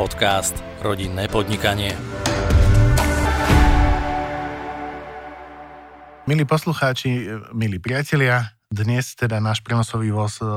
[0.00, 1.92] Podcast Rodinné podnikanie.
[6.24, 10.48] Milí poslucháči, milí priatelia, dnes teda náš prenosový voz e,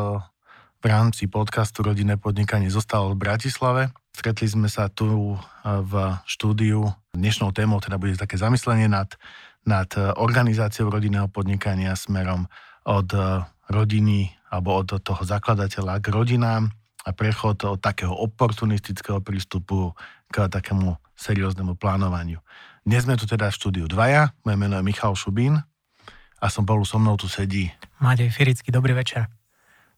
[0.80, 3.92] v rámci podcastu Rodinné podnikanie zostal v Bratislave.
[4.16, 5.38] Stretli sme sa tu e,
[5.68, 6.88] v štúdiu.
[7.12, 9.12] Dnešnou témou teda bude také zamyslenie nad,
[9.68, 9.92] nad
[10.24, 12.48] organizáciou rodinného podnikania smerom
[12.88, 13.12] od
[13.68, 16.72] rodiny alebo od toho zakladateľa k rodinám
[17.12, 19.92] prechod od takého oportunistického prístupu
[20.32, 22.40] k takému serióznemu plánovaniu.
[22.88, 25.60] Dnes sme tu teda v štúdiu dvaja, moje meno je Michal Šubín
[26.40, 27.68] a som bolu so mnou tu sedí.
[28.00, 29.28] Matej Firický, dobrý večer.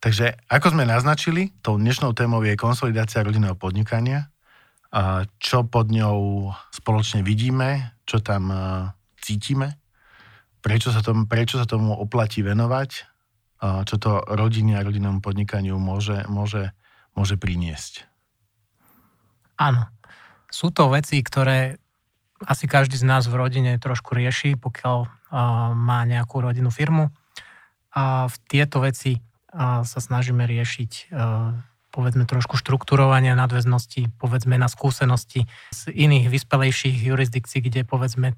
[0.02, 4.30] Takže ako sme naznačili, tou dnešnou témou je konsolidácia rodinného podnikania.
[4.94, 8.58] A čo pod ňou spoločne vidíme, čo tam e,
[9.18, 9.82] cítime,
[10.62, 12.90] prečo sa, tomu, prečo sa tomu oplatí venovať,
[13.86, 16.74] čo to rodine a rodinnému podnikaniu môže, môže
[17.16, 18.06] môže priniesť.
[19.56, 19.88] Áno.
[20.52, 21.80] Sú to veci, ktoré
[22.44, 25.10] asi každý z nás v rodine trošku rieši, pokiaľ uh,
[25.72, 27.12] má nejakú rodinnú firmu.
[27.96, 31.56] A v tieto veci uh, sa snažíme riešiť uh,
[31.96, 38.36] povedzme trošku štruktúrovania nadväznosti, povedzme na skúsenosti z iných vyspelejších jurisdikcií, kde povedzme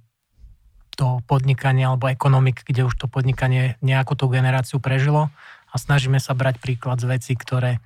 [0.93, 5.33] to podnikanie alebo ekonomik, kde už to podnikanie nejakú tú generáciu prežilo
[5.73, 7.81] a snažíme sa brať príklad z veci, ktoré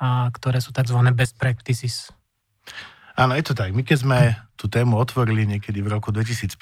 [0.00, 0.96] a ktoré sú tzv.
[1.12, 2.08] best practices.
[3.20, 3.76] Áno, je to tak.
[3.76, 4.18] My keď sme
[4.56, 6.56] tú tému otvorili niekedy v roku 2015,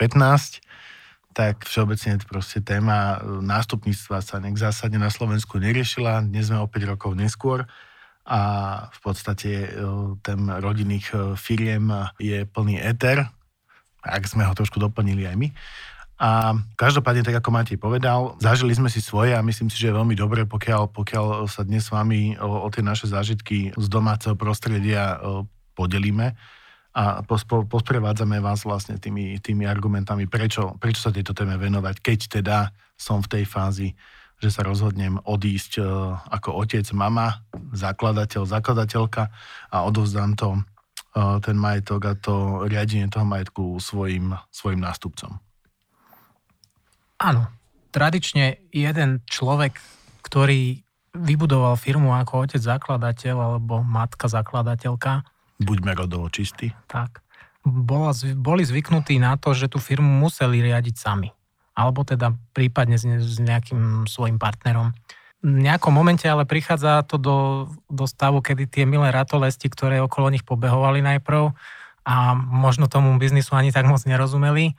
[1.38, 6.26] tak všeobecne proste téma nástupníctva sa nejak zásadne na Slovensku neriešila.
[6.26, 7.62] Dnes sme o 5 rokov neskôr
[8.26, 8.40] a
[8.90, 9.68] v podstate e,
[10.20, 13.22] ten rodinných e, firiem je plný éter,
[14.02, 15.48] ak sme ho trošku doplnili aj my.
[16.18, 19.98] A každopádne, tak ako Matej povedal, zažili sme si svoje a myslím si, že je
[20.02, 24.34] veľmi dobré, pokiaľ, pokiaľ sa dnes s vami o, o tie naše zážitky z domáceho
[24.34, 25.14] prostredia
[25.78, 26.34] podelíme
[26.98, 32.74] a posprevádzame vás vlastne tými, tými argumentami, prečo, prečo sa tejto téme venovať, keď teda
[32.98, 33.94] som v tej fázi,
[34.42, 35.78] že sa rozhodnem odísť
[36.34, 39.30] ako otec, mama, zakladateľ, zakladateľka
[39.70, 40.58] a odovzdám to
[41.42, 45.38] ten majetok a to riadenie toho majetku svojim, svojim nástupcom.
[47.18, 47.50] Áno.
[47.88, 49.80] Tradične jeden človek,
[50.22, 50.86] ktorý
[51.16, 55.26] vybudoval firmu ako otec zakladateľ alebo matka zakladateľka.
[55.58, 56.70] Buďme rodovo čistí.
[56.86, 57.24] Tak.
[57.66, 61.34] Bola, boli zvyknutí na to, že tú firmu museli riadiť sami.
[61.74, 64.94] Alebo teda prípadne s, s nejakým svojim partnerom.
[65.38, 67.38] V nejakom momente ale prichádza to do,
[67.86, 71.54] do stavu, kedy tie milé ratolesti, ktoré okolo nich pobehovali najprv
[72.08, 74.74] a možno tomu biznisu ani tak moc nerozumeli,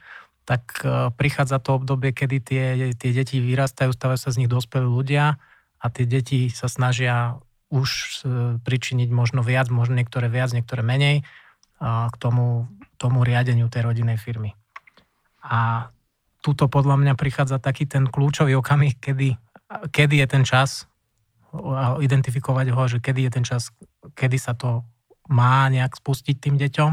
[0.50, 2.66] tak e, prichádza to obdobie, kedy tie,
[2.98, 5.38] tie deti vyrastajú, stávajú sa z nich dospelí ľudia
[5.78, 7.38] a tie deti sa snažia
[7.70, 8.02] už e,
[8.58, 11.22] pričiniť možno viac, možno niektoré viac, niektoré menej
[11.80, 12.68] k tomu,
[13.00, 14.52] tomu riadeniu tej rodinnej firmy.
[15.40, 15.88] A
[16.44, 19.40] tuto podľa mňa prichádza taký ten kľúčový okamih, kedy,
[19.88, 20.92] kedy je ten čas
[22.04, 23.72] identifikovať ho, že kedy je ten čas,
[24.12, 24.84] kedy sa to
[25.32, 26.92] má nejak spustiť tým deťom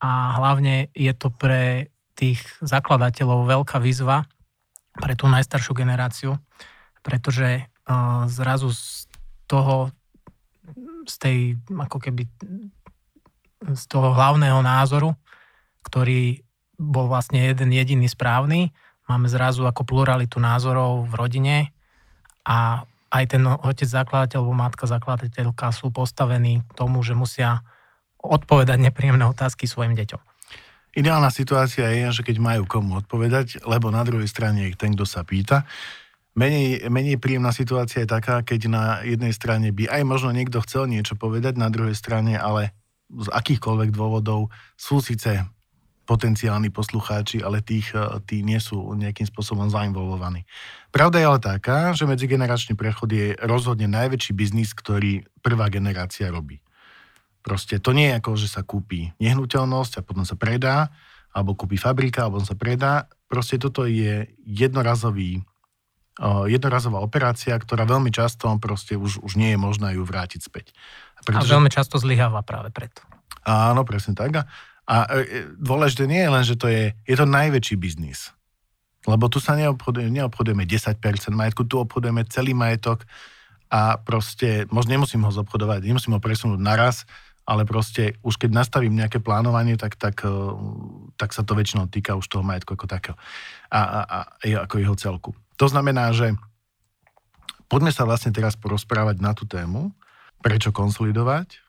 [0.00, 4.24] a hlavne je to pre tých zakladateľov veľká výzva
[4.96, 6.40] pre tú najstaršiu generáciu,
[7.04, 9.04] pretože uh, zrazu z
[9.44, 9.92] toho,
[11.04, 11.38] z tej
[11.70, 12.24] ako keby
[13.76, 15.12] z toho hlavného názoru,
[15.86, 16.44] ktorý
[16.76, 18.72] bol vlastne jeden jediný správny,
[19.08, 21.56] máme zrazu ako pluralitu názorov v rodine
[22.44, 22.84] a
[23.14, 27.62] aj ten otec zakladateľ alebo matka zakladateľka sú postavení tomu, že musia
[28.18, 30.20] odpovedať nepríjemné otázky svojim deťom.
[30.96, 35.04] Ideálna situácia je, že keď majú komu odpovedať, lebo na druhej strane je ten, kto
[35.04, 35.68] sa pýta.
[36.32, 40.88] Menej, menej príjemná situácia je taká, keď na jednej strane by aj možno niekto chcel
[40.88, 42.72] niečo povedať, na druhej strane ale
[43.12, 45.44] z akýchkoľvek dôvodov sú síce
[46.06, 47.92] potenciálni poslucháči, ale tých,
[48.24, 50.46] tí nie sú nejakým spôsobom zainvolvovaní.
[50.94, 56.62] Pravda je ale taká, že medzigeneračný prechod je rozhodne najväčší biznis, ktorý prvá generácia robí.
[57.46, 60.90] Proste to nie je ako, že sa kúpi nehnuteľnosť a potom sa predá,
[61.30, 63.06] alebo kúpi fabrika a potom sa predá.
[63.30, 65.46] Proste toto je jednorazový,
[66.50, 70.74] jednorazová operácia, ktorá veľmi často proste už, už nie je možné ju vrátiť späť.
[71.22, 71.46] Pretože...
[71.46, 73.06] A veľmi často zlyháva práve preto.
[73.46, 74.42] Áno, presne tak.
[74.86, 78.34] A e, e, dôležité nie je len, že to je, je to najväčší biznis.
[79.06, 80.98] Lebo tu sa neobchodujeme, neobchodujeme 10%
[81.30, 83.06] majetku, tu obchodujeme celý majetok
[83.70, 87.06] a proste, možno nemusím ho zobchodovať, nemusím ho presunúť naraz,
[87.46, 90.30] ale proste už keď nastavím nejaké plánovanie, tak, tak, eh,
[91.14, 93.16] tak sa to väčšinou týka už toho majetku ako takého
[93.70, 94.18] a, a, a
[94.66, 95.30] ako jeho celku.
[95.56, 96.34] To znamená, že
[97.70, 99.94] poďme sa vlastne teraz porozprávať na tú tému,
[100.42, 101.62] prečo konsolidovať,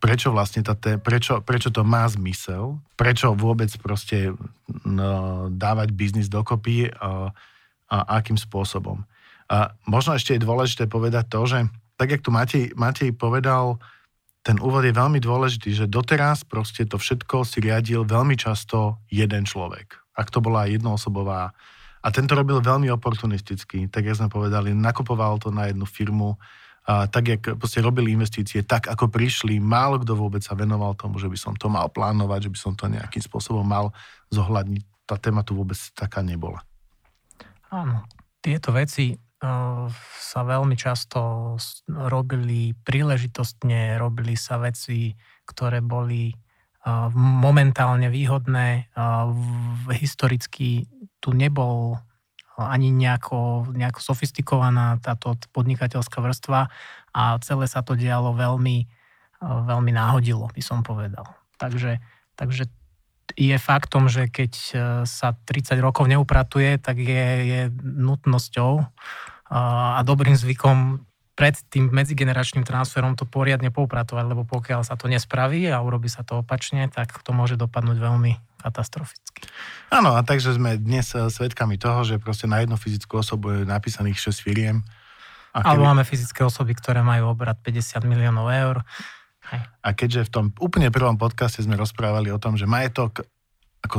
[0.00, 4.32] prečo vlastne tá, prečo, prečo to má zmysel, prečo vôbec proste
[4.82, 7.30] no, dávať biznis dokopy a,
[7.92, 9.04] a akým spôsobom.
[9.50, 11.58] A možno ešte je dôležité povedať to, že
[12.00, 13.76] tak, jak tu Matej, Matej povedal,
[14.40, 19.44] ten úvod je veľmi dôležitý, že doteraz proste to všetko si riadil veľmi často jeden
[19.44, 20.00] človek.
[20.16, 21.52] Ak to bola jednoosobová
[22.00, 26.40] a tento robil veľmi oportunisticky, tak jak sme povedali, nakupoval to na jednu firmu,
[26.88, 31.20] a tak, jak proste robili investície, tak ako prišli, málo kto vôbec sa venoval tomu,
[31.20, 33.92] že by som to mal plánovať, že by som to nejakým spôsobom mal
[34.32, 35.04] zohľadniť.
[35.04, 36.64] Tá téma tu vôbec taká nebola.
[37.68, 38.08] Áno,
[38.40, 41.56] tieto veci sa veľmi často
[41.88, 45.16] robili príležitostne, robili sa veci,
[45.48, 48.92] ktoré boli uh, momentálne výhodné.
[48.92, 49.32] Uh,
[49.96, 50.84] historicky
[51.24, 51.96] tu nebol
[52.60, 56.68] ani nejako, nejako sofistikovaná táto podnikateľská vrstva
[57.16, 58.84] a celé sa to dialo veľmi,
[59.40, 61.24] veľmi náhodilo, by som povedal.
[61.56, 62.04] Takže,
[62.36, 62.68] takže
[63.32, 64.52] je faktom, že keď
[65.08, 68.84] sa 30 rokov neupratuje, tak je, je nutnosťou
[69.50, 71.02] a dobrým zvykom
[71.34, 76.20] pred tým medzigeneračným transferom to poriadne poupratovať, lebo pokiaľ sa to nespraví a urobí sa
[76.20, 79.48] to opačne, tak to môže dopadnúť veľmi katastroficky.
[79.88, 83.64] Áno, a takže sme dnes eh, svedkami toho, že proste na jednu fyzickú osobu je
[83.64, 84.84] napísaných 6 firiem.
[85.56, 85.80] A keby...
[85.80, 88.76] Alebo máme fyzické osoby, ktoré majú obrad 50 miliónov eur.
[89.50, 89.60] Hej.
[89.80, 93.24] A keďže v tom úplne prvom podcaste sme rozprávali o tom, že majetok
[93.80, 93.96] ako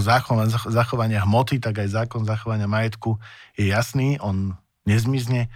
[0.70, 3.18] zachovanie hmoty, tak aj zákon zachovania majetku
[3.58, 4.54] je jasný, on
[4.86, 5.52] nezmizne.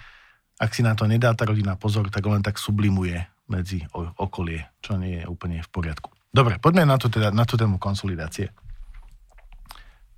[0.55, 4.97] Ak si na to nedá tá rodina pozor, tak len tak sublimuje medzi okolie, čo
[4.97, 6.09] nie je úplne v poriadku.
[6.33, 8.51] Dobre, poďme na tú, teda, na tú tému konsolidácie.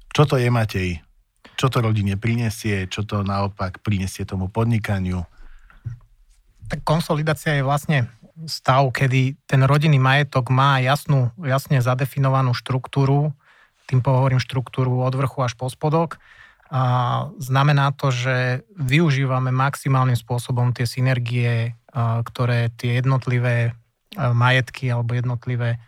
[0.09, 0.97] Čo to je, Matej?
[1.57, 2.89] Čo to rodine prinesie?
[2.89, 5.21] Čo to naopak prinesie tomu podnikaniu?
[6.67, 8.09] Tak konsolidácia je vlastne
[8.45, 13.33] stav, kedy ten rodinný majetok má jasnú, jasne zadefinovanú štruktúru,
[13.89, 16.19] tým pohovorím štruktúru od vrchu až po spodok.
[16.67, 16.83] A
[17.39, 23.71] znamená to, že využívame maximálnym spôsobom tie synergie, ktoré tie jednotlivé
[24.17, 25.79] majetky alebo jednotlivé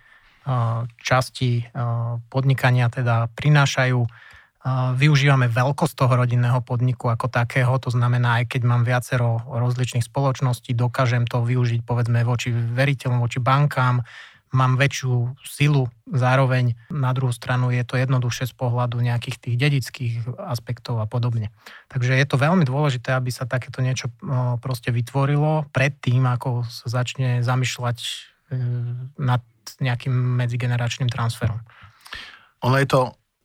[1.04, 1.68] časti
[2.32, 4.08] podnikania teda prinášajú.
[4.96, 10.76] Využívame veľkosť toho rodinného podniku ako takého, to znamená, aj keď mám viacero rozličných spoločností,
[10.76, 14.04] dokážem to využiť povedzme voči veriteľom, voči bankám,
[14.50, 20.14] mám väčšiu silu, zároveň na druhú stranu je to jednoduchšie z pohľadu nejakých tých dedických
[20.42, 21.54] aspektov a podobne.
[21.90, 24.10] Takže je to veľmi dôležité, aby sa takéto niečo
[24.60, 28.10] proste vytvorilo pred tým, ako sa začne zamýšľať e,
[29.22, 29.42] nad
[29.78, 31.62] nejakým medzigeneračným transferom.
[32.66, 33.02] Ono je to,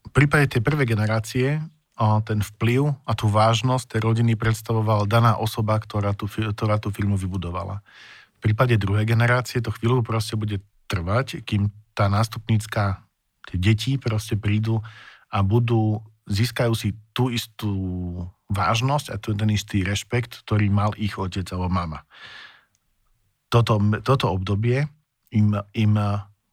[0.09, 1.61] v prípade tej prvej generácie,
[2.27, 7.15] ten vplyv a tú vážnosť tej rodiny predstavovala daná osoba, ktorá tú, ktorá tú firmu
[7.15, 7.87] vybudovala.
[8.43, 13.05] V prípade druhej generácie to chvíľu proste bude trvať, kým tá nástupnícka,
[13.49, 14.83] tie deti proste prídu
[15.31, 17.73] a budú, získajú si tú istú
[18.51, 22.01] vážnosť a ten istý rešpekt, ktorý mal ich otec alebo mama.
[23.49, 24.87] Toto, toto obdobie
[25.31, 25.93] im, im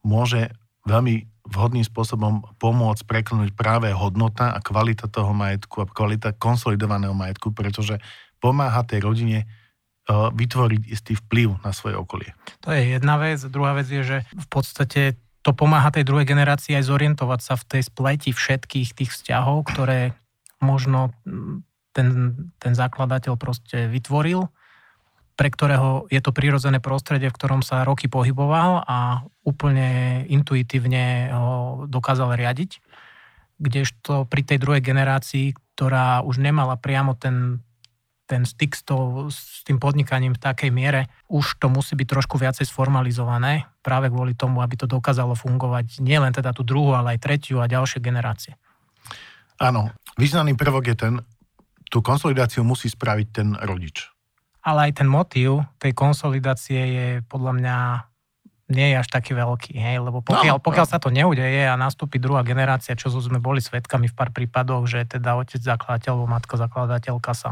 [0.06, 0.54] môže
[0.86, 7.50] veľmi vhodným spôsobom pomôcť preklnúť práve hodnota a kvalita toho majetku a kvalita konsolidovaného majetku,
[7.52, 7.98] pretože
[8.38, 9.40] pomáha tej rodine
[10.12, 12.36] vytvoriť istý vplyv na svoje okolie.
[12.66, 13.40] To je jedna vec.
[13.48, 17.68] Druhá vec je, že v podstate to pomáha tej druhej generácii aj zorientovať sa v
[17.68, 20.14] tej spleti všetkých tých vzťahov, ktoré
[20.62, 21.16] možno
[21.92, 24.46] ten, ten zakladateľ proste vytvoril
[25.42, 31.90] pre ktorého je to prirodzené prostredie, v ktorom sa roky pohyboval a úplne intuitívne ho
[31.90, 32.78] dokázal riadiť.
[33.58, 37.66] Kdežto pri tej druhej generácii, ktorá už nemala priamo ten,
[38.32, 42.40] ten styk s, to, s tým podnikaním v takej miere, už to musí byť trošku
[42.40, 47.28] viacej sformalizované, práve kvôli tomu, aby to dokázalo fungovať nielen teda tú druhú, ale aj
[47.28, 48.56] tretiu a ďalšie generácie.
[49.60, 51.14] Áno, významný prvok je ten,
[51.92, 54.08] tú konsolidáciu musí spraviť ten rodič
[54.62, 57.78] ale aj ten motív tej konsolidácie je podľa mňa
[58.72, 60.00] nie je až taký veľký, hej?
[60.00, 60.92] lebo pokiaľ, no, pokiaľ no.
[60.96, 65.04] sa to neudeje a nastúpi druhá generácia, čo sme boli svetkami v pár prípadoch, že
[65.04, 67.52] teda otec zakladateľ alebo matka zakladateľka sa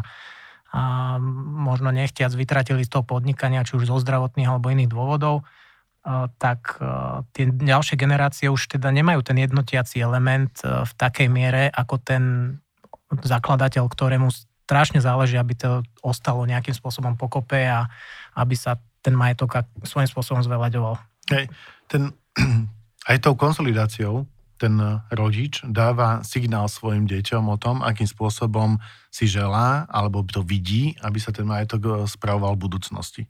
[0.70, 1.18] a
[1.66, 5.42] možno nechtiac vytratili z toho podnikania, či už zo zdravotných alebo iných dôvodov,
[6.38, 6.80] tak
[7.36, 12.24] tie ďalšie generácie už teda nemajú ten jednotiaci element v takej miere, ako ten
[13.10, 14.30] zakladateľ, ktorému
[14.70, 17.90] strašne záleží, aby to ostalo nejakým spôsobom pokope a
[18.38, 21.02] aby sa ten majetok svojím spôsobom zveľaďoval.
[21.34, 21.50] Hej,
[21.90, 22.14] ten,
[23.10, 24.76] aj tou konsolidáciou ten
[25.08, 28.76] rodič dáva signál svojim deťom o tom, akým spôsobom
[29.08, 33.24] si želá, alebo to vidí, aby sa ten majetok spravoval v budúcnosti.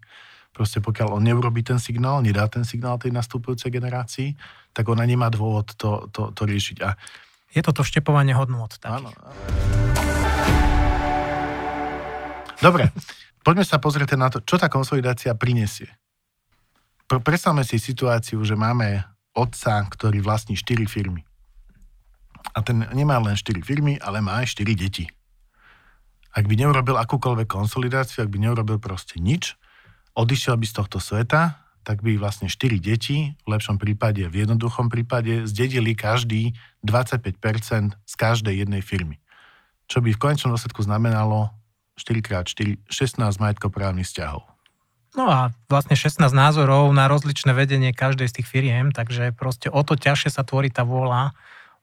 [0.49, 4.33] Proste pokiaľ on neurobí ten signál, nedá ten signál tej nastupujúcej generácii,
[4.73, 6.77] tak ona nemá dôvod to, to, to riešiť.
[6.81, 6.97] A
[7.53, 8.69] je to to vštepovanie hodnôt.
[8.85, 9.13] Áno.
[12.59, 12.91] Dobre,
[13.41, 15.89] poďme sa pozrieť na to, čo tá konsolidácia prinesie.
[17.09, 19.01] Predstavme si situáciu, že máme
[19.33, 21.25] otca, ktorý vlastní 4 firmy.
[22.55, 25.05] A ten nemá len 4 firmy, ale má aj 4 deti.
[26.29, 29.57] Ak by neurobil akúkoľvek konsolidáciu, ak by neurobil proste nič,
[30.13, 34.93] odišiel by z tohto sveta, tak by vlastne 4 deti, v lepšom prípade, v jednoduchom
[34.93, 36.53] prípade, zdedili každý
[36.85, 39.17] 25% z každej jednej firmy.
[39.89, 41.49] Čo by v konečnom dôsledku znamenalo
[41.97, 44.45] 4x4, 16 majetkoprávnych vzťahov.
[45.17, 45.39] No a
[45.69, 50.29] vlastne 16 názorov na rozličné vedenie každej z tých firiem, takže proste o to ťažšie
[50.29, 51.33] sa tvorí tá vôľa.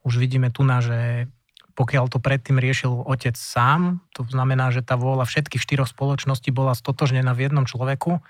[0.07, 1.27] Už vidíme tu na, že
[1.75, 6.73] pokiaľ to predtým riešil otec sám, to znamená, že tá vôľa všetkých štyroch spoločností bola
[6.73, 8.23] stotožnená v jednom človeku,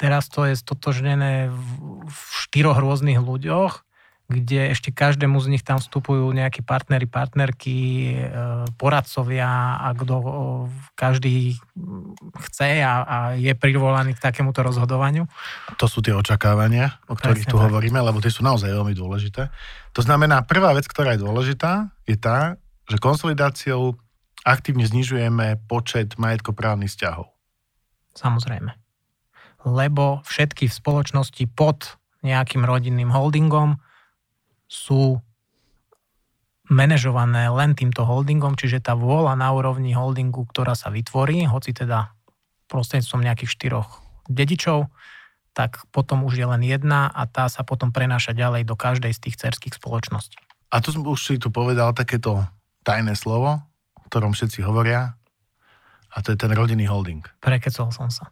[0.00, 3.84] Teraz to je stotožnené v štyroch rôznych ľuďoch,
[4.30, 7.78] kde ešte každému z nich tam vstupujú nejakí partnery, partnerky,
[8.14, 8.14] e,
[8.78, 10.14] poradcovia a kto
[10.94, 11.58] každý
[12.46, 15.26] chce a, a je privolaný k takémuto rozhodovaniu.
[15.82, 17.66] To sú tie očakávania, o ktorých Presne tu tak.
[17.66, 19.50] hovoríme, lebo tie sú naozaj veľmi dôležité.
[19.98, 22.54] To znamená, prvá vec, ktorá je dôležitá, je tá,
[22.86, 23.98] že konsolidáciou
[24.46, 27.28] aktívne znižujeme počet majetkoprávnych vzťahov.
[28.14, 28.80] Samozrejme
[29.64, 33.80] lebo všetky v spoločnosti pod nejakým rodinným holdingom
[34.70, 35.18] sú
[36.70, 42.14] manažované len týmto holdingom, čiže tá vôľa na úrovni holdingu, ktorá sa vytvorí, hoci teda
[42.70, 43.98] prostredstvom nejakých štyroch
[44.30, 44.86] dedičov,
[45.50, 49.20] tak potom už je len jedna a tá sa potom prenáša ďalej do každej z
[49.26, 50.38] tých cerských spoločností.
[50.70, 52.46] A tu som už si tu povedal takéto
[52.86, 53.58] tajné slovo,
[53.98, 55.18] o ktorom všetci hovoria,
[56.14, 57.26] a to je ten rodinný holding.
[57.42, 58.30] Prekecol som sa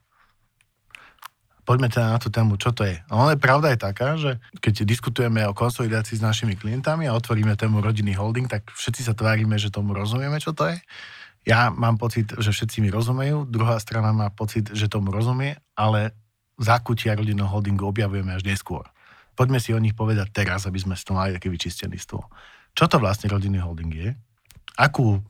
[1.68, 2.96] poďme teda na tú tému, čo to je.
[3.12, 7.52] No ale pravda je taká, že keď diskutujeme o konsolidácii s našimi klientami a otvoríme
[7.60, 10.80] tému rodinný holding, tak všetci sa tvárime, že tomu rozumieme, čo to je.
[11.44, 16.16] Ja mám pocit, že všetci mi rozumejú, druhá strana má pocit, že tomu rozumie, ale
[16.56, 18.88] zákutia rodinného holdingu objavujeme až neskôr.
[19.36, 22.24] Poďme si o nich povedať teraz, aby sme si to mali taký vyčistený stôl.
[22.72, 24.16] Čo to vlastne rodinný holding je?
[24.74, 25.20] Akú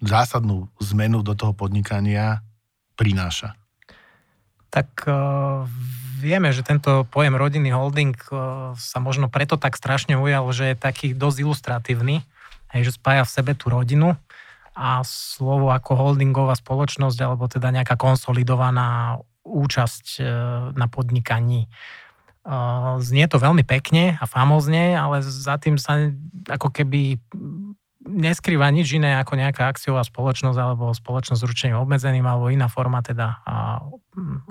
[0.00, 2.40] zásadnú zmenu do toho podnikania
[2.96, 3.52] prináša?
[4.74, 5.62] Tak uh,
[6.18, 10.76] vieme, že tento pojem rodinný holding uh, sa možno preto tak strašne ujal, že je
[10.82, 12.26] taký dosť ilustratívny,
[12.74, 14.18] že spája v sebe tú rodinu
[14.74, 20.26] a slovo ako holdingová spoločnosť alebo teda nejaká konsolidovaná účasť uh,
[20.74, 21.70] na podnikaní.
[23.00, 26.12] Znie to veľmi pekne a famózne, ale za tým sa
[26.44, 27.16] ako keby
[28.04, 33.00] neskrýva nič iné ako nejaká akciová spoločnosť alebo spoločnosť s ručením obmedzeným alebo iná forma
[33.00, 33.40] teda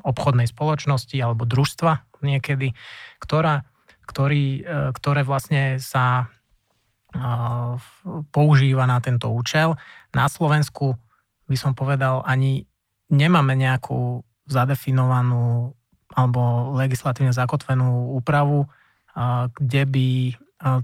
[0.01, 2.73] obchodnej spoločnosti alebo družstva niekedy,
[3.19, 3.67] ktorá,
[4.09, 4.61] ktorý, e,
[4.95, 6.31] ktoré vlastne sa
[8.33, 9.77] používa na tento účel.
[10.17, 10.97] Na Slovensku
[11.45, 12.65] by som povedal, ani
[13.13, 15.77] nemáme nejakú zadefinovanú
[16.13, 18.69] alebo legislatívne zakotvenú úpravu,
[19.57, 20.07] kde by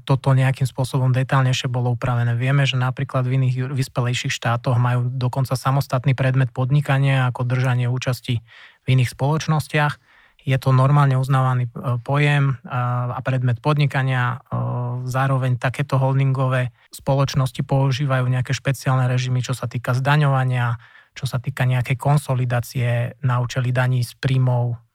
[0.04, 2.36] toto nejakým spôsobom detálnejšie bolo upravené.
[2.36, 8.44] Vieme, že napríklad v iných vyspelejších štátoch majú dokonca samostatný predmet podnikania ako držanie účasti
[8.84, 9.96] v iných spoločnostiach.
[10.44, 14.40] Je to normálne uznávaný e, pojem a predmet podnikania.
[14.40, 14.60] E,
[15.08, 20.76] zároveň takéto holdingové spoločnosti používajú nejaké špeciálne režimy, čo sa týka zdaňovania,
[21.16, 24.89] čo sa týka nejakej konsolidácie na účely daní z príjmov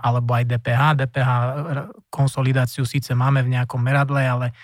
[0.00, 0.82] alebo aj DPH.
[1.04, 1.30] DPH
[2.08, 4.56] konsolidáciu síce máme v nejakom meradle, ale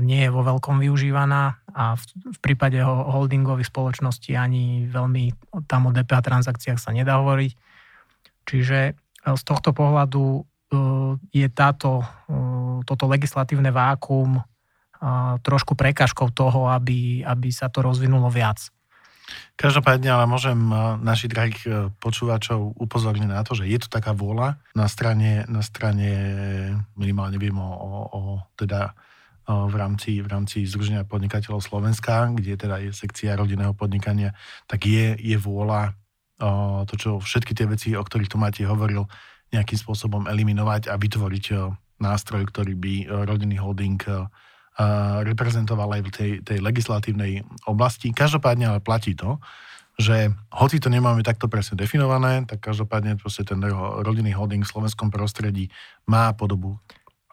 [0.00, 6.24] nie je vo veľkom využívaná a v, prípade holdingových spoločností ani veľmi tam o DPH
[6.24, 7.52] transakciách sa nedá hovoriť.
[8.48, 8.92] Čiže e,
[9.36, 10.42] z tohto pohľadu e,
[11.36, 12.06] je táto, e,
[12.88, 14.40] toto legislatívne vákum
[15.46, 18.58] trošku prekažkou toho, aby, aby sa to rozvinulo viac.
[19.58, 24.14] Každopádne, ale môžem eh, našich drahých eh, počúvačov upozorniť na to, že je tu taká
[24.14, 26.10] vôľa na strane, na strane
[26.94, 28.20] minimálne viem o, o, o
[28.54, 34.30] teda eh, v rámci, v rámci Združenia podnikateľov Slovenska, kde teda je sekcia rodinného podnikania,
[34.70, 35.98] tak je, je vôľa
[36.86, 39.10] to, čo všetky tie veci, o ktorých tu máte hovoril,
[39.50, 41.50] nejakým spôsobom eliminovať a vytvoriť
[41.98, 42.94] nástroj, ktorý by
[43.26, 43.98] rodinný holding
[45.26, 48.14] reprezentoval aj v tej, tej legislatívnej oblasti.
[48.14, 49.42] Každopádne ale platí to,
[49.98, 53.58] že hoci to nemáme takto presne definované, tak každopádne ten
[54.06, 55.74] rodinný holding v slovenskom prostredí
[56.06, 56.78] má podobu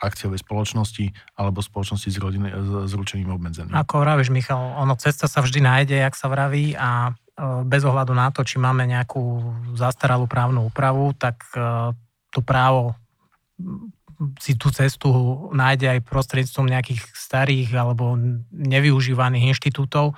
[0.01, 2.49] akciovej spoločnosti alebo spoločnosti s, rodiny,
[2.89, 3.71] s ručením obmedzeným.
[3.71, 8.11] Ako vravíš, Michal, ono cesta sa vždy nájde, jak sa vraví a e, bez ohľadu
[8.11, 9.39] na to, či máme nejakú
[9.77, 11.95] zastaralú právnu úpravu, tak e,
[12.33, 12.97] to právo
[14.39, 15.10] si tú cestu
[15.51, 18.15] nájde aj prostredstvom nejakých starých alebo
[18.51, 20.15] nevyužívaných inštitútov.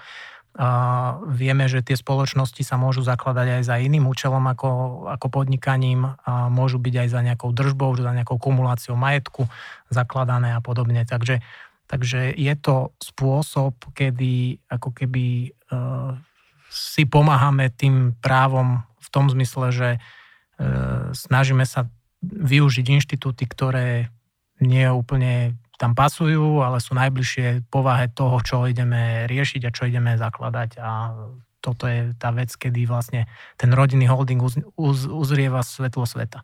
[1.29, 4.69] Vieme, že tie spoločnosti sa môžu zakladať aj za iným účelom ako,
[5.05, 6.17] ako podnikaním,
[6.49, 9.45] môžu byť aj za nejakou držbou, za nejakou kumuláciou majetku
[9.93, 11.05] zakladané a podobne.
[11.05, 11.45] Takže,
[11.85, 16.17] takže je to spôsob, kedy ako keby uh,
[16.73, 19.89] si pomáhame tým právom v tom zmysle, že
[21.13, 21.85] snažíme sa
[22.23, 24.09] využiť inštitúty, ktoré
[24.57, 30.17] nie úplne tam pasujú, ale sú najbližšie povahe toho, čo ideme riešiť a čo ideme
[30.17, 30.81] zakladať.
[30.81, 31.13] A
[31.61, 33.29] toto je tá vec, kedy vlastne
[33.61, 36.41] ten rodinný holding uz, uz, uzrieva svetlo sveta.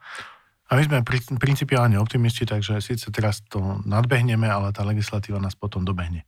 [0.69, 1.05] A my sme
[1.37, 6.25] principiálne optimisti, takže síce teraz to nadbehneme, ale tá legislatíva nás potom dobehne.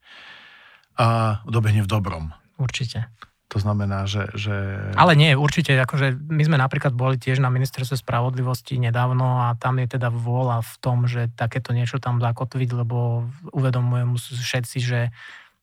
[0.98, 2.34] A dobehne v dobrom.
[2.58, 3.10] Určite.
[3.54, 4.56] To znamená, že, že...
[4.98, 5.78] Ale nie, určite.
[5.78, 10.66] Akože my sme napríklad boli tiež na ministerstve spravodlivosti nedávno a tam je teda vôľa
[10.66, 15.00] v tom, že takéto niečo tam zakotviť, lebo uvedomujem všetci, že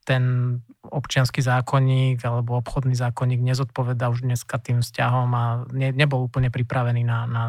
[0.03, 6.51] ten občianský zákonník alebo obchodný zákonník nezodpoveda už dneska tým vzťahom a ne, nebol úplne
[6.51, 7.45] pripravený na, na,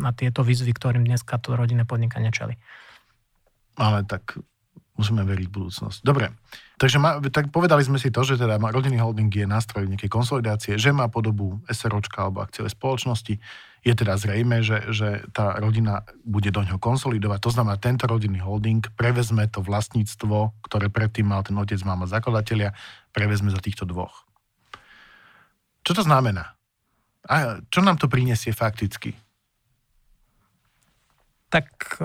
[0.00, 2.56] na tieto výzvy, ktorým dneska to rodinné podnikanie čeli.
[3.76, 4.40] Ale tak
[4.94, 6.06] musíme veriť v budúcnosť.
[6.06, 6.30] Dobre,
[6.78, 10.78] takže ma, tak povedali sme si to, že teda rodinný holding je nástroj nejakej konsolidácie,
[10.78, 13.34] že má podobu SROčka alebo akciové spoločnosti.
[13.84, 17.38] Je teda zrejme, že, že tá rodina bude do ňoho konsolidovať.
[17.42, 22.72] To znamená, tento rodinný holding prevezme to vlastníctvo, ktoré predtým mal ten otec, máma, zakladatelia,
[23.12, 24.24] prevezme za týchto dvoch.
[25.84, 26.56] Čo to znamená?
[27.28, 29.12] A čo nám to prinesie fakticky?
[31.52, 32.00] Tak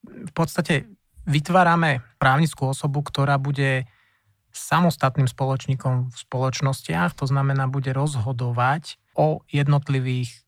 [0.00, 0.90] v podstate
[1.28, 3.88] vytvárame právnickú osobu, ktorá bude
[4.50, 10.42] samostatným spoločníkom v spoločnostiach, to znamená, bude rozhodovať o jednotlivých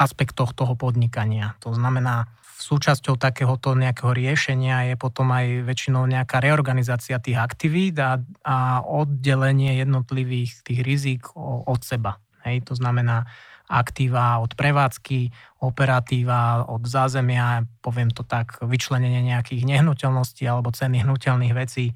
[0.00, 1.60] aspektoch toho podnikania.
[1.60, 8.20] To znamená, súčasťou takéhoto nejakého riešenia je potom aj väčšinou nejaká reorganizácia tých aktivít a,
[8.44, 12.20] a oddelenie jednotlivých tých rizik od seba.
[12.44, 13.28] Hej, to znamená,
[13.70, 15.30] aktíva od prevádzky,
[15.62, 21.94] operatíva od zázemia, poviem to tak, vyčlenenie nejakých nehnuteľností alebo ceny hnutelných vecí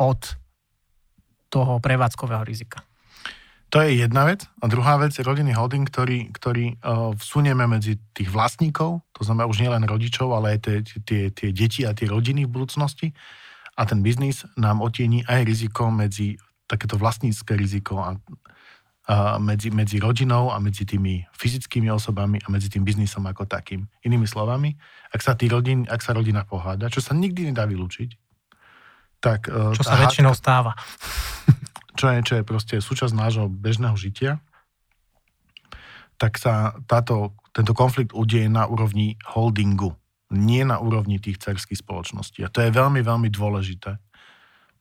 [0.00, 0.40] od
[1.52, 2.80] toho prevádzkového rizika.
[3.72, 4.44] To je jedna vec.
[4.60, 9.48] A druhá vec je rodinný holding, ktorý, ktorý uh, vsunieme medzi tých vlastníkov, to znamená
[9.48, 13.16] už nielen rodičov, ale aj tie, tie, tie deti a tie rodiny v budúcnosti.
[13.72, 16.36] A ten biznis nám otieni aj riziko medzi
[16.68, 18.16] takéto vlastnícke riziko a
[19.42, 23.84] medzi, medzi rodinou a medzi tými fyzickými osobami a medzi tým biznisom ako takým.
[24.06, 24.74] Inými slovami,
[25.12, 28.10] ak sa, tý rodin, ak sa rodina poháda, čo sa nikdy nedá vylúčiť,
[29.22, 29.50] tak...
[29.50, 30.74] E, čo sa väčšinou stáva.
[31.92, 34.40] Čo je, čo je proste súčasť nášho bežného žitia,
[36.16, 39.92] tak sa táto, tento konflikt udieje na úrovni holdingu,
[40.32, 42.40] nie na úrovni tých cerských spoločností.
[42.40, 44.00] A to je veľmi, veľmi dôležité.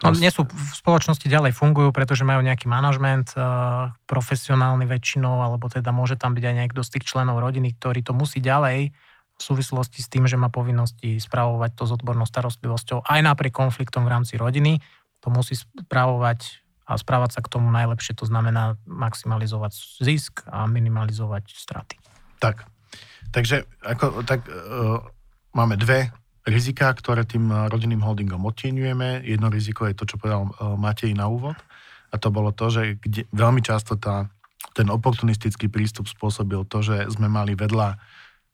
[0.01, 5.69] No, nie sú v spoločnosti ďalej fungujú, pretože majú nejaký manažment, uh, profesionálny väčšinou, alebo
[5.69, 8.89] teda môže tam byť aj niekto z tých členov rodiny, ktorý to musí ďalej
[9.37, 14.05] v súvislosti s tým, že má povinnosti spravovať to s odbornou starostlivosťou aj napriek konfliktom
[14.05, 14.81] v rámci rodiny,
[15.21, 21.53] to musí spravovať a správať sa k tomu najlepšie, to znamená maximalizovať zisk a minimalizovať
[21.53, 21.95] straty.
[22.41, 22.65] Tak,
[23.33, 25.01] takže ako, tak, uh,
[25.53, 26.09] máme dve
[26.47, 29.25] rizika, ktoré tým eh, rodinným holdingom odtieňujeme.
[29.25, 31.57] Jedno riziko je to, čo povedal eh, Matej na úvod.
[32.11, 34.27] A to bolo to, že kde, veľmi často tá,
[34.75, 37.95] ten oportunistický prístup spôsobil to, že sme mali vedľa,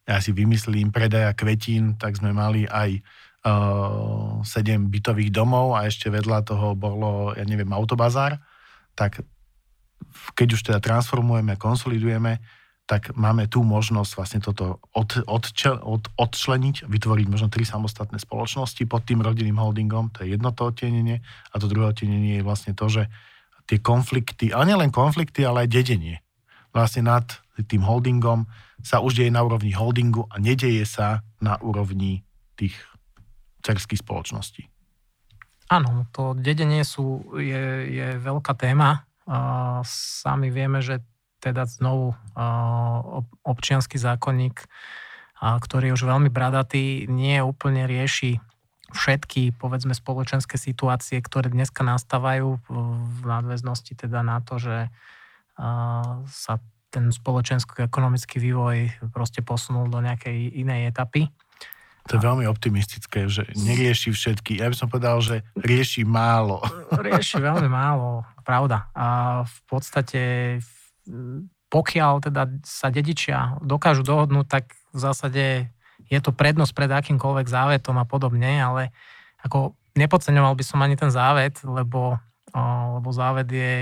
[0.07, 3.01] ja si vymyslím, predaja kvetín, tak sme mali aj
[3.49, 8.37] uh, eh, 7 bytových domov a ešte vedľa toho bolo, ja neviem, autobazár.
[8.93, 9.25] Tak
[10.37, 12.39] keď už teda transformujeme, konsolidujeme,
[12.87, 15.43] tak máme tu možnosť vlastne toto od, od,
[15.83, 20.71] od, odčleniť, vytvoriť možno tri samostatné spoločnosti pod tým rodinným holdingom, to je jedno to
[20.71, 21.19] odtenenie
[21.51, 23.11] a to druhé odtenenie je vlastne to, že
[23.67, 26.23] tie konflikty, ale nielen konflikty, ale aj dedenie.
[26.71, 27.27] Vlastne nad
[27.59, 28.47] tým holdingom
[28.79, 32.23] sa už deje na úrovni holdingu a nedeje sa na úrovni
[32.55, 32.73] tých
[33.67, 34.63] cerských spoločností.
[35.67, 39.03] Áno, to dedenie sú, je, je veľká téma.
[39.27, 39.37] A
[39.83, 41.03] sami vieme, že
[41.47, 42.11] teda znovu
[43.47, 44.67] občianský zákonník,
[45.39, 48.43] ktorý je už veľmi bradatý, nie úplne rieši
[48.87, 54.91] všetky, povedzme, spoločenské situácie, ktoré dneska nastávajú v nadväznosti teda na to, že
[56.31, 56.53] sa
[56.87, 61.27] ten spoločensko-ekonomický vývoj proste posunul do nejakej inej etapy.
[62.07, 64.63] To je veľmi optimistické, že nerieši všetky.
[64.63, 66.63] Ja by som povedal, že rieši málo.
[66.95, 68.87] Rieši veľmi málo, pravda.
[68.95, 70.21] A v podstate
[71.67, 74.63] pokiaľ teda sa dedičia dokážu dohodnúť, tak
[74.95, 75.45] v zásade
[76.07, 78.95] je to prednosť pred akýmkoľvek závetom a podobne, ale
[79.43, 82.15] ako nepodceňoval by som ani ten závet, lebo,
[82.99, 83.73] lebo závet je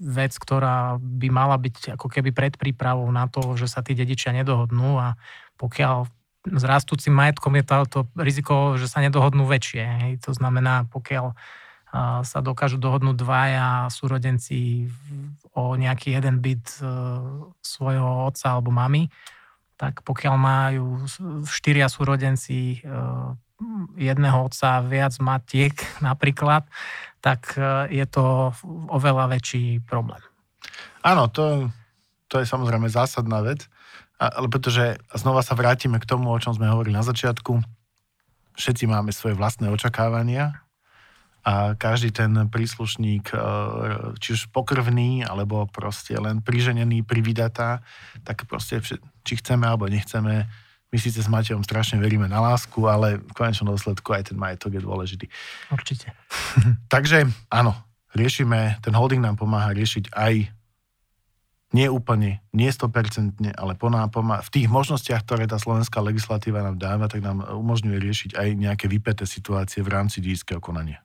[0.00, 4.96] vec, ktorá by mala byť ako keby predprípravou na to, že sa tí dedičia nedohodnú
[4.96, 5.16] a
[5.60, 6.08] pokiaľ
[6.40, 9.84] s rastúcim majetkom je to riziko, že sa nedohodnú väčšie.
[9.84, 10.12] Hej.
[10.24, 11.36] To znamená, pokiaľ
[12.24, 14.88] sa dokážu dohodnúť dvaja súrodenci
[15.54, 16.84] o nejaký jeden byt e,
[17.58, 19.10] svojho otca alebo mamy,
[19.74, 21.08] tak pokiaľ majú
[21.48, 22.88] štyria súrodenci e,
[23.98, 25.74] jedného otca viac matiek
[26.08, 26.68] napríklad,
[27.18, 28.54] tak e, je to
[28.90, 30.22] oveľa väčší problém.
[31.00, 31.72] Áno, to,
[32.28, 33.66] to je samozrejme zásadná vec,
[34.20, 37.64] ale pretože znova sa vrátime k tomu, o čom sme hovorili na začiatku.
[38.60, 40.60] Všetci máme svoje vlastné očakávania
[41.40, 43.36] a každý ten príslušník, e,
[44.20, 47.80] či už pokrvný, alebo proste len priženený, privydatá,
[48.24, 48.80] tak proste,
[49.24, 50.44] či chceme alebo nechceme,
[50.90, 54.74] my síce s Matejom strašne veríme na lásku, ale v konečnom dôsledku aj ten majetok
[54.74, 55.26] je dôležitý.
[55.70, 56.10] Určite.
[56.94, 57.78] Takže áno,
[58.10, 60.50] riešime, ten holding nám pomáha riešiť aj
[61.70, 66.82] nie úplne, nie 100%, ale poná, pomá, v tých možnostiach, ktoré tá slovenská legislatíva nám
[66.82, 70.98] dáva, tak nám umožňuje riešiť aj nejaké vypeté situácie v rámci díjského konania.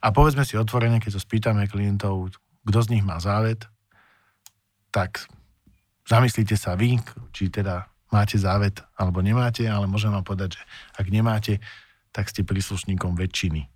[0.00, 2.32] A povedzme si otvorene, keď sa spýtame klientov,
[2.64, 3.68] kto z nich má závet,
[4.90, 5.28] tak
[6.08, 6.98] zamyslíte sa vy,
[7.30, 10.62] či teda máte závet alebo nemáte, ale môžem vám povedať, že
[10.98, 11.62] ak nemáte,
[12.10, 13.70] tak ste príslušníkom väčšiny.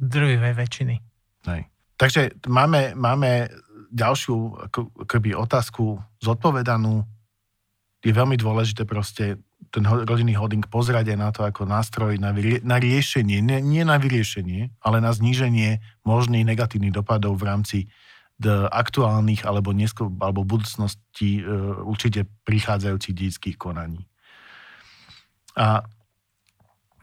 [0.00, 0.96] Druhej väčšiny.
[1.44, 1.68] Hej.
[2.00, 3.52] Takže máme, máme
[3.92, 4.70] ďalšiu
[5.04, 7.04] akoby, otázku zodpovedanú.
[8.00, 9.36] Je veľmi dôležité proste
[9.70, 13.82] ten rodinný holding pozerať aj na to ako nástroj na, vyrie, na riešenie, nie, nie
[13.86, 17.78] na vyriešenie, ale na zníženie možných negatívnych dopadov v rámci
[18.48, 21.42] aktuálnych alebo, nesko, alebo budúcnosti e,
[21.84, 24.08] určite prichádzajúcich detských konaní.
[25.60, 25.84] A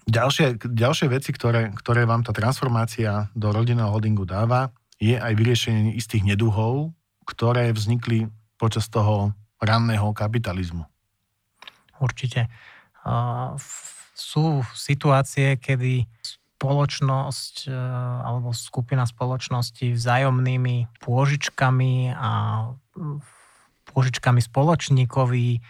[0.09, 5.93] ďalšie, ďalšie veci, ktoré, ktoré vám tá transformácia do rodinného holdingu dáva, je aj vyriešenie
[5.93, 6.89] istých neduhov,
[7.29, 9.29] ktoré vznikli počas toho
[9.61, 10.89] ranného kapitalizmu.
[12.01, 12.51] Určite.
[14.17, 16.09] Sú situácie, kedy
[16.57, 17.77] spoločnosť e,
[18.25, 22.31] alebo skupina spoločnosti vzájomnými pôžičkami a
[23.93, 25.61] pôžičkami spoločníkovi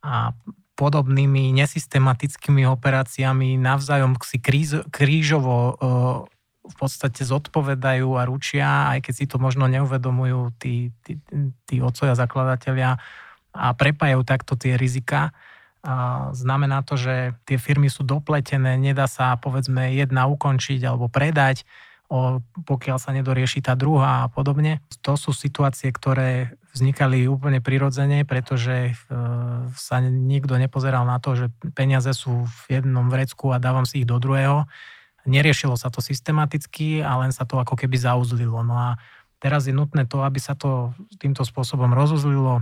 [0.00, 0.32] a
[0.80, 5.72] podobnými nesystematickými operáciami navzájom si kríž, krížovo e,
[6.64, 11.20] v podstate zodpovedajú a ručia, aj keď si to možno neuvedomujú tí, tí,
[11.68, 12.96] tí otcovia zakladatelia
[13.52, 15.36] a prepájajú takto tie rizika
[16.36, 21.64] znamená to, že tie firmy sú dopletené, nedá sa povedzme jedna ukončiť alebo predať,
[22.66, 24.82] pokiaľ sa nedorieši tá druhá a podobne.
[25.06, 28.92] To sú situácie, ktoré vznikali úplne prirodzene, pretože e,
[29.74, 34.10] sa nikto nepozeral na to, že peniaze sú v jednom vrecku a dávam si ich
[34.10, 34.66] do druhého.
[35.26, 38.62] Neriešilo sa to systematicky a len sa to ako keby zauzlilo.
[38.62, 38.88] No a
[39.40, 42.60] teraz je nutné to, aby sa to týmto spôsobom rozuzlilo.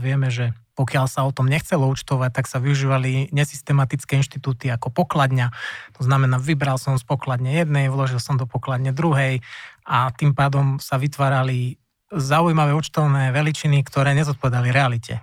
[0.00, 5.52] Vieme, že pokiaľ sa o tom nechcelo účtovať, tak sa využívali nesystematické inštitúty ako pokladňa.
[6.00, 9.44] To znamená, vybral som z pokladne jednej, vložil som do pokladne druhej
[9.84, 11.76] a tým pádom sa vytvárali
[12.08, 15.20] zaujímavé účtovné veličiny, ktoré nezodpovedali realite.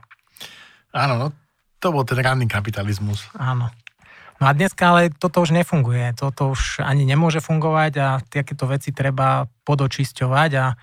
[0.93, 1.27] Áno, no,
[1.81, 3.25] to bol ten ranný kapitalizmus.
[3.33, 3.73] Áno.
[4.37, 6.13] No a dneska ale toto už nefunguje.
[6.13, 10.77] Toto už ani nemôže fungovať a takéto veci treba podočisťovať a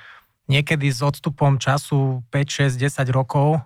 [0.50, 3.62] niekedy s odstupom času 5, 6, 10 rokov,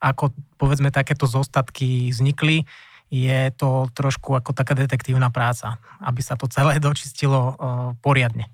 [0.00, 2.66] ako povedzme takéto zostatky vznikli,
[3.14, 7.54] je to trošku ako taká detektívna práca, aby sa to celé dočistilo
[8.02, 8.50] poriadne.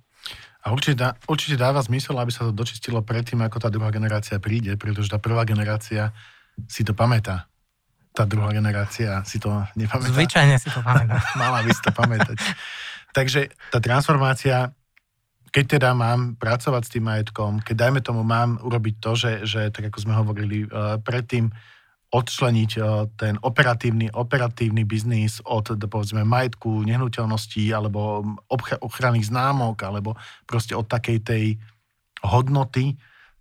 [0.61, 4.77] A určite, určite dáva zmysel, aby sa to dočistilo predtým, ako tá druhá generácia príde,
[4.77, 6.13] pretože tá prvá generácia
[6.69, 7.50] si to pamätá.
[8.11, 10.11] Tá druhá generácia si to nepamätá.
[10.11, 11.23] Zvyčajne si to pamätá.
[11.41, 12.37] Mala by si to pamätať.
[13.15, 14.75] Takže tá transformácia
[15.51, 19.61] keď teda mám pracovať s tým majetkom, keď dajme tomu mám urobiť to, že, že
[19.75, 21.51] tak ako sme hovorili uh, predtým,
[22.11, 28.23] odčleniť uh, ten operatívny, operatívny biznis od, povedzme, majetku, nehnuteľností alebo
[28.83, 30.15] ochranných známok, alebo
[30.47, 31.45] proste od takej tej
[32.23, 32.95] hodnoty,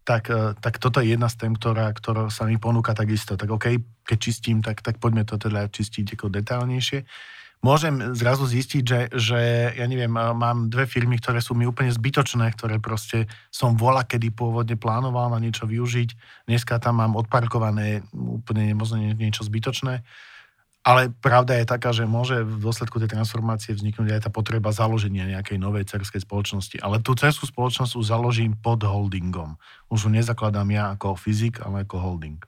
[0.10, 3.38] tak, uh, tak toto je jedna z tém, ktorá, ktorá sa mi ponúka takisto.
[3.38, 3.65] Tak OK,
[4.02, 7.06] keď čistím, tak, tak poďme to teda čistiť ako detálnejšie
[7.60, 9.39] môžem zrazu zistiť, že, že
[9.76, 14.32] ja neviem, mám dve firmy, ktoré sú mi úplne zbytočné, ktoré proste som vola, kedy
[14.32, 16.10] pôvodne plánoval na niečo využiť.
[16.48, 20.04] Dneska tam mám odparkované úplne možno niečo zbytočné.
[20.89, 25.30] Ale pravda je taká, že môže v dôsledku tej transformácie vzniknúť aj tá potreba založenia
[25.30, 26.82] nejakej novej cerskej spoločnosti.
[26.82, 29.62] Ale tú cerskú spoločnosť už založím pod holdingom.
[29.93, 32.41] Už ju nezakladám ja ako fyzik, ale ako holding.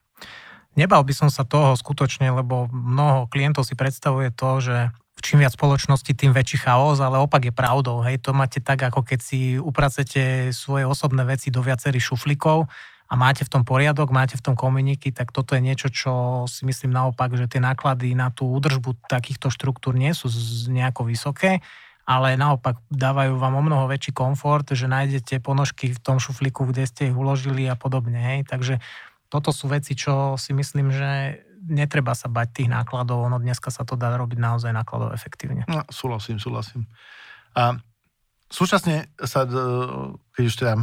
[0.73, 4.89] Nebal by som sa toho skutočne, lebo mnoho klientov si predstavuje to, že
[5.21, 8.01] čím viac spoločnosti, tým väčší chaos, ale opak je pravdou.
[8.01, 12.65] Hej, to máte tak, ako keď si upracete svoje osobné veci do viacerých šuflikov
[13.11, 16.63] a máte v tom poriadok, máte v tom komuniky, tak toto je niečo, čo si
[16.63, 20.31] myslím naopak, že tie náklady na tú údržbu takýchto štruktúr nie sú
[20.71, 21.59] nejako vysoké,
[22.07, 26.87] ale naopak dávajú vám o mnoho väčší komfort, že nájdete ponožky v tom šuflíku, kde
[26.87, 28.15] ste ich uložili a podobne.
[28.15, 28.47] Hej.
[28.47, 28.79] Takže
[29.27, 33.83] toto sú veci, čo si myslím, že netreba sa bať tých nákladov, ono dneska sa
[33.83, 35.67] to dá robiť naozaj nákladov efektívne.
[35.67, 36.89] No, súhlasím, súhlasím.
[37.53, 37.75] A
[38.49, 39.51] súčasne sa, e,
[40.33, 40.73] keď už teda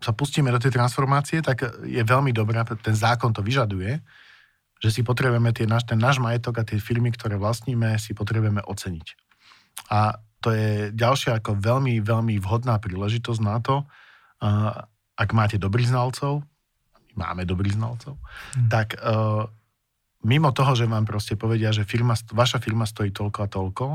[0.00, 4.00] sa pustíme do tej transformácie, tak je veľmi dobré, ten zákon to vyžaduje,
[4.80, 8.64] že si potrebujeme tie, náš, ten náš majetok a tie firmy, ktoré vlastníme, si potrebujeme
[8.64, 9.06] oceniť.
[9.92, 13.84] A to je ďalšia ako veľmi, veľmi vhodná príležitosť na to,
[15.20, 16.40] ak máte dobrých znalcov,
[17.12, 18.72] máme dobrých znalcov, hmm.
[18.72, 19.44] tak uh,
[20.24, 23.86] mimo toho, že vám proste povedia, že firma, vaša firma stojí toľko a toľko,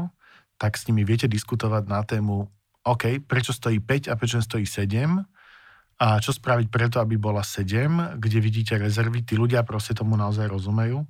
[0.62, 2.46] tak s nimi viete diskutovať na tému,
[2.86, 5.35] OK, prečo stojí 5 a prečo stojí 7
[5.96, 10.52] a čo spraviť preto, aby bola 7, kde vidíte rezervy, tí ľudia proste tomu naozaj
[10.52, 11.08] rozumejú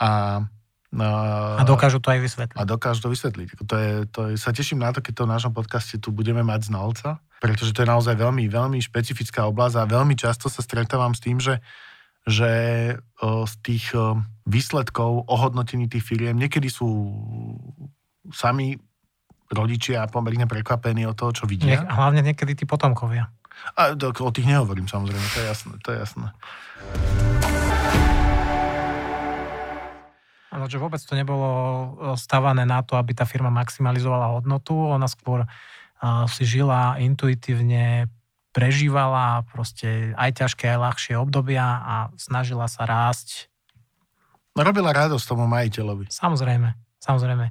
[0.00, 0.42] a
[0.90, 2.58] a dokážu to aj vysvetliť.
[2.58, 3.62] A dokážu to vysvetliť.
[3.62, 6.42] To je, to je, sa teším na to, keď to v našom podcaste tu budeme
[6.42, 11.14] mať znalca, pretože to je naozaj veľmi, veľmi špecifická oblasť a veľmi často sa stretávam
[11.14, 11.62] s tým, že
[12.28, 12.52] že
[13.24, 13.96] z tých
[14.44, 17.16] výsledkov ohodnotení tých firiem niekedy sú
[18.28, 18.76] sami
[19.48, 21.80] rodičia pomerne prekvapení o toho, čo vidia.
[21.80, 23.32] Nie, hlavne niekedy tí potomkovia.
[23.76, 25.72] A o tých nehovorím samozrejme, to je jasné.
[25.84, 26.26] To je jasné.
[30.50, 31.48] Áno, že vôbec to nebolo
[32.18, 35.46] stavané na to, aby tá firma maximalizovala hodnotu, ona skôr
[36.26, 38.10] si žila intuitívne
[38.50, 43.46] prežívala proste aj ťažké, aj ľahšie obdobia a snažila sa rásť.
[44.58, 46.10] Robila radosť tomu majiteľovi.
[46.10, 47.46] Samozrejme, samozrejme.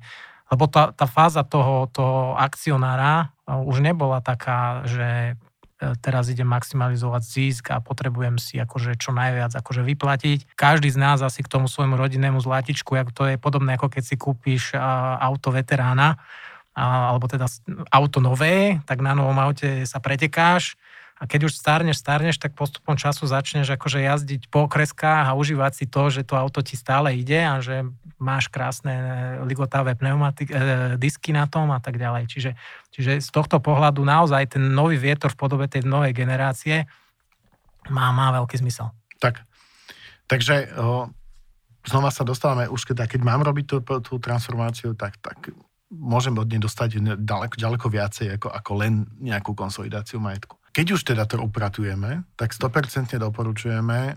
[0.50, 5.39] Lebo tá, tá fáza toho, toho akcionára už nebola taká, že
[5.80, 10.52] teraz idem maximalizovať zisk a potrebujem si akože čo najviac akože vyplatiť.
[10.60, 14.15] Každý z nás asi k tomu svojmu rodinnému zlatičku, to je podobné ako keď si
[14.20, 14.76] kúpiš
[15.24, 16.20] auto veterána,
[16.76, 17.48] alebo teda
[17.96, 20.76] auto nové, tak na novom aute sa pretekáš
[21.19, 25.71] a keď už starneš, starneš, tak postupom času začneš akože jazdiť po okreskách a užívať
[25.75, 27.84] si to, že to auto ti stále ide a že
[28.15, 28.95] máš krásne
[29.43, 32.32] ligotavé pneumatik, eh, disky na tom a tak ďalej.
[32.32, 32.51] Čiže,
[32.95, 36.88] čiže z tohto pohľadu naozaj ten nový vietor v podobe tej novej generácie
[37.91, 38.88] má, má veľký zmysel.
[39.19, 39.43] Tak.
[40.29, 41.10] Takže o,
[41.84, 45.51] znova sa dostávame, už keď, keď mám robiť tú, tú transformáciu, tak, tak
[45.89, 50.59] môžem od nej dostať ďaleko, ďaleko viacej ako, ako len nejakú konsolidáciu majetku.
[50.80, 54.15] Keď už teda to upratujeme, tak 100% doporučujeme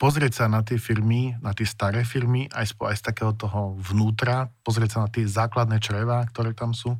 [0.00, 3.76] pozrieť sa na tie firmy, na tie staré firmy, aj z, aj z takého toho
[3.76, 6.96] vnútra, pozrieť sa na tie základné čreva, ktoré tam sú,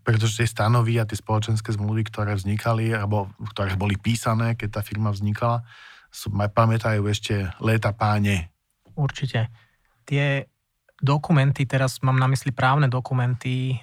[0.00, 4.82] pretože tie stanovy a tie spoločenské zmluvy, ktoré vznikali, alebo ktoré boli písané, keď tá
[4.88, 5.60] firma vznikala,
[6.08, 8.48] sú, pamätajú ešte léta páne.
[8.96, 9.52] Určite.
[10.08, 10.48] Tie
[11.00, 13.80] dokumenty, teraz mám na mysli právne dokumenty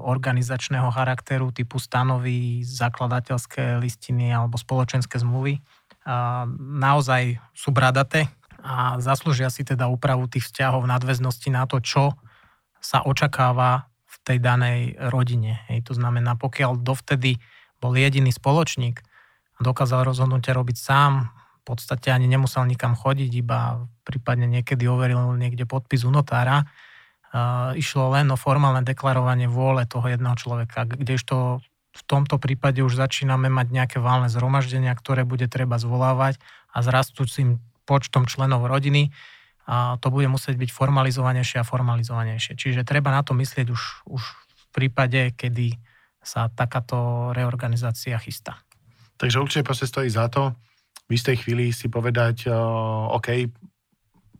[0.00, 5.60] organizačného charakteru typu stanovy, zakladateľské listiny alebo spoločenské zmluvy,
[6.58, 12.16] naozaj sú bradaté a zaslúžia si teda úpravu tých vzťahov v nadväznosti na to, čo
[12.80, 14.80] sa očakáva v tej danej
[15.12, 15.60] rodine.
[15.68, 17.36] Hej, to znamená, pokiaľ dovtedy
[17.80, 19.00] bol jediný spoločník
[19.56, 25.38] a dokázal rozhodnutie robiť sám, v podstate ani nemusel nikam chodiť, iba prípadne niekedy overil
[25.38, 26.66] niekde podpis u notára.
[27.78, 33.46] Išlo len o formálne deklarovanie vôle toho jedného človeka, kdežto v tomto prípade už začíname
[33.46, 36.42] mať nejaké válne zhromaždenia, ktoré bude treba zvolávať
[36.74, 39.14] a s rastúcim počtom členov rodiny
[39.70, 42.58] a to bude musieť byť formalizovanejšie a formalizovanejšie.
[42.58, 45.78] Čiže treba na to myslieť už, už v prípade, kedy
[46.22, 48.58] sa takáto reorganizácia chystá.
[49.18, 50.54] Takže určite proste stojí za to
[51.10, 52.46] v istej chvíli si povedať,
[53.10, 53.50] OK,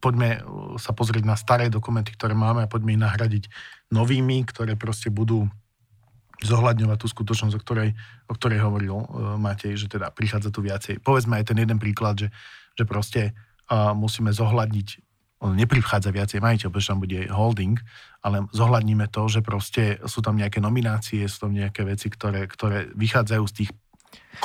[0.01, 0.41] poďme
[0.81, 3.45] sa pozrieť na staré dokumenty, ktoré máme a poďme ich nahradiť
[3.93, 5.47] novými, ktoré proste budú
[6.41, 7.91] zohľadňovať tú skutočnosť, o ktorej,
[8.27, 9.05] o ktorej hovoril uh,
[9.37, 11.05] Matej, že teda prichádza tu viacej.
[11.05, 12.29] Povedzme aj ten jeden príklad, že,
[12.73, 13.37] že proste
[13.69, 14.89] uh, musíme zohľadniť
[15.41, 17.81] on neprichádza viacej majiteľ, pretože tam bude holding,
[18.21, 22.93] ale zohľadníme to, že proste sú tam nejaké nominácie, sú tam nejaké veci, ktoré, ktoré
[22.93, 23.71] vychádzajú z tých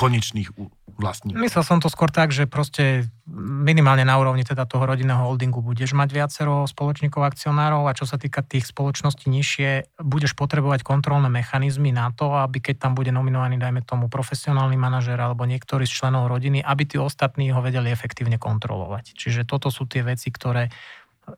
[0.00, 0.48] konečných
[0.96, 1.36] vlastník.
[1.36, 5.92] Myslel som to skôr tak, že proste minimálne na úrovni teda toho rodinného holdingu budeš
[5.92, 11.92] mať viacero spoločníkov akcionárov a čo sa týka tých spoločností nižšie, budeš potrebovať kontrolné mechanizmy
[11.92, 16.32] na to, aby keď tam bude nominovaný, dajme tomu, profesionálny manažer alebo niektorý z členov
[16.32, 19.12] rodiny, aby tí ostatní ho vedeli efektívne kontrolovať.
[19.12, 20.72] Čiže toto sú tie veci, ktoré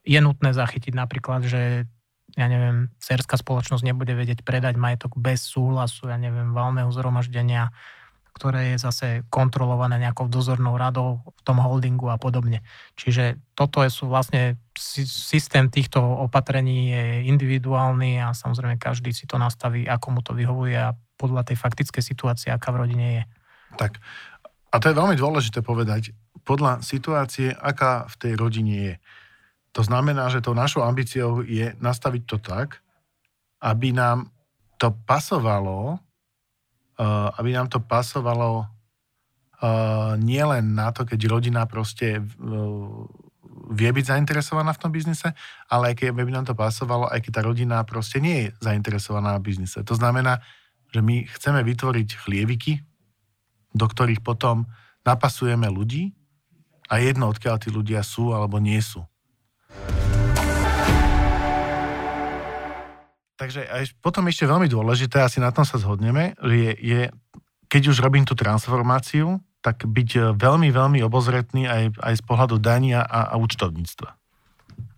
[0.04, 1.88] je nutné zachytiť napríklad, že
[2.36, 7.72] ja neviem, cerská spoločnosť nebude vedieť predať majetok bez súhlasu, ja neviem, valného zhromaždenia,
[8.34, 12.62] ktoré je zase kontrolované nejakou dozornou radou v tom holdingu a podobne.
[12.94, 19.88] Čiže toto sú vlastne systém týchto opatrení je individuálny a samozrejme každý si to nastaví,
[19.90, 23.22] ako mu to vyhovuje a podľa tej faktickej situácie, aká v rodine je.
[23.74, 23.98] Tak.
[24.70, 26.14] A to je veľmi dôležité povedať.
[26.46, 28.94] Podľa situácie, aká v tej rodine je.
[29.76, 32.80] To znamená, že tou našou ambíciou je nastaviť to tak,
[33.60, 34.30] aby nám
[34.78, 35.98] to pasovalo,
[37.38, 43.06] aby nám to pasovalo uh, nielen na to, keď rodina proste uh,
[43.68, 45.28] vie byť zainteresovaná v tom biznise,
[45.68, 49.36] ale aj keď by nám to pasovalo, aj keď tá rodina proste nie je zainteresovaná
[49.38, 49.78] v biznise.
[49.84, 50.40] To znamená,
[50.88, 52.80] že my chceme vytvoriť chlieviky,
[53.76, 54.64] do ktorých potom
[55.04, 56.16] napasujeme ľudí
[56.88, 59.04] a jedno, odkiaľ tí ľudia sú alebo nie sú.
[63.38, 67.00] Takže aj potom ešte veľmi dôležité, asi na tom sa zhodneme, je, je
[67.70, 72.58] keď už robím tú transformáciu, tak byť e, veľmi, veľmi obozretný aj, aj z pohľadu
[72.58, 74.10] dania a, a účtovníctva.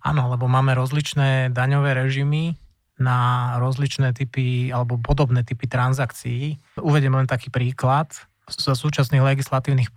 [0.00, 2.57] Áno, lebo máme rozličné daňové režimy
[3.00, 6.61] na rozličné typy alebo podobné typy transakcií.
[6.81, 8.12] Uvediem len taký príklad.
[8.48, 9.94] Zo súčasných legislatívnych e,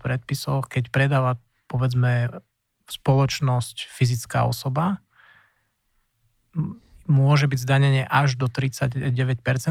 [0.00, 2.28] predpisoch, keď predáva povedzme
[2.86, 5.00] spoločnosť fyzická osoba,
[7.06, 9.02] môže byť zdanenie až do 39%,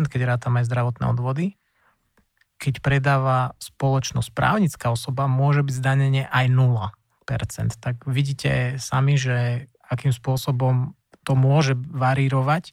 [0.08, 1.56] keď rátame aj zdravotné odvody.
[2.56, 7.76] Keď predáva spoločnosť právnická osoba, môže byť zdanenie aj 0%.
[7.80, 10.95] Tak vidíte sami, že akým spôsobom
[11.26, 12.71] to môže varírovať,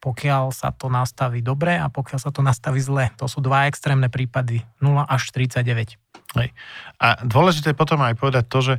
[0.00, 3.12] pokiaľ sa to nastaví dobre a pokiaľ sa to nastaví zle.
[3.20, 6.00] To sú dva extrémne prípady, 0 až 39.
[6.40, 6.48] Hej.
[7.02, 8.74] A dôležité potom aj povedať to, že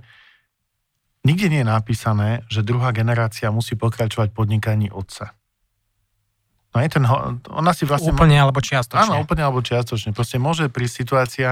[1.21, 5.37] Nikde nie je napísané, že druhá generácia musí pokračovať podnikaní otca.
[6.71, 7.03] No je ten,
[7.51, 8.15] ona si vlastne...
[8.15, 9.05] Úplne alebo čiastočne.
[9.05, 10.15] Áno, úplne alebo čiastočne.
[10.15, 11.49] Proste môže prísť situácia,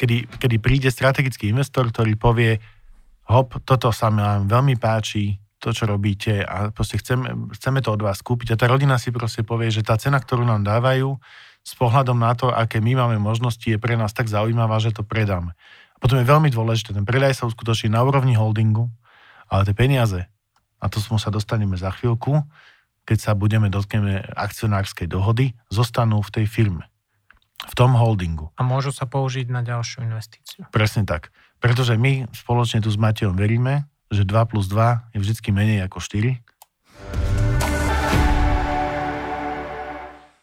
[0.00, 2.58] kedy, kedy príde strategický investor, ktorý povie,
[3.28, 8.04] hop, toto sa nám veľmi páči, to, čo robíte a proste chceme, chceme to od
[8.04, 8.52] vás kúpiť.
[8.52, 11.16] A tá rodina si proste povie, že tá cena, ktorú nám dávajú,
[11.64, 15.00] s pohľadom na to, aké my máme možnosti, je pre nás tak zaujímavá, že to
[15.00, 15.56] predáme.
[15.96, 18.92] A potom je veľmi dôležité, ten predaj sa uskutoční na úrovni holdingu,
[19.54, 20.26] ale tie peniaze,
[20.82, 22.42] a to sa dostaneme za chvíľku,
[23.06, 26.90] keď sa budeme dotkneme akcionárskej dohody, zostanú v tej firme,
[27.62, 28.50] v tom holdingu.
[28.58, 30.66] A môžu sa použiť na ďalšiu investíciu.
[30.74, 31.30] Presne tak.
[31.62, 36.02] Pretože my spoločne tu s Matejom veríme, že 2 plus 2 je vždy menej ako
[36.02, 36.42] 4.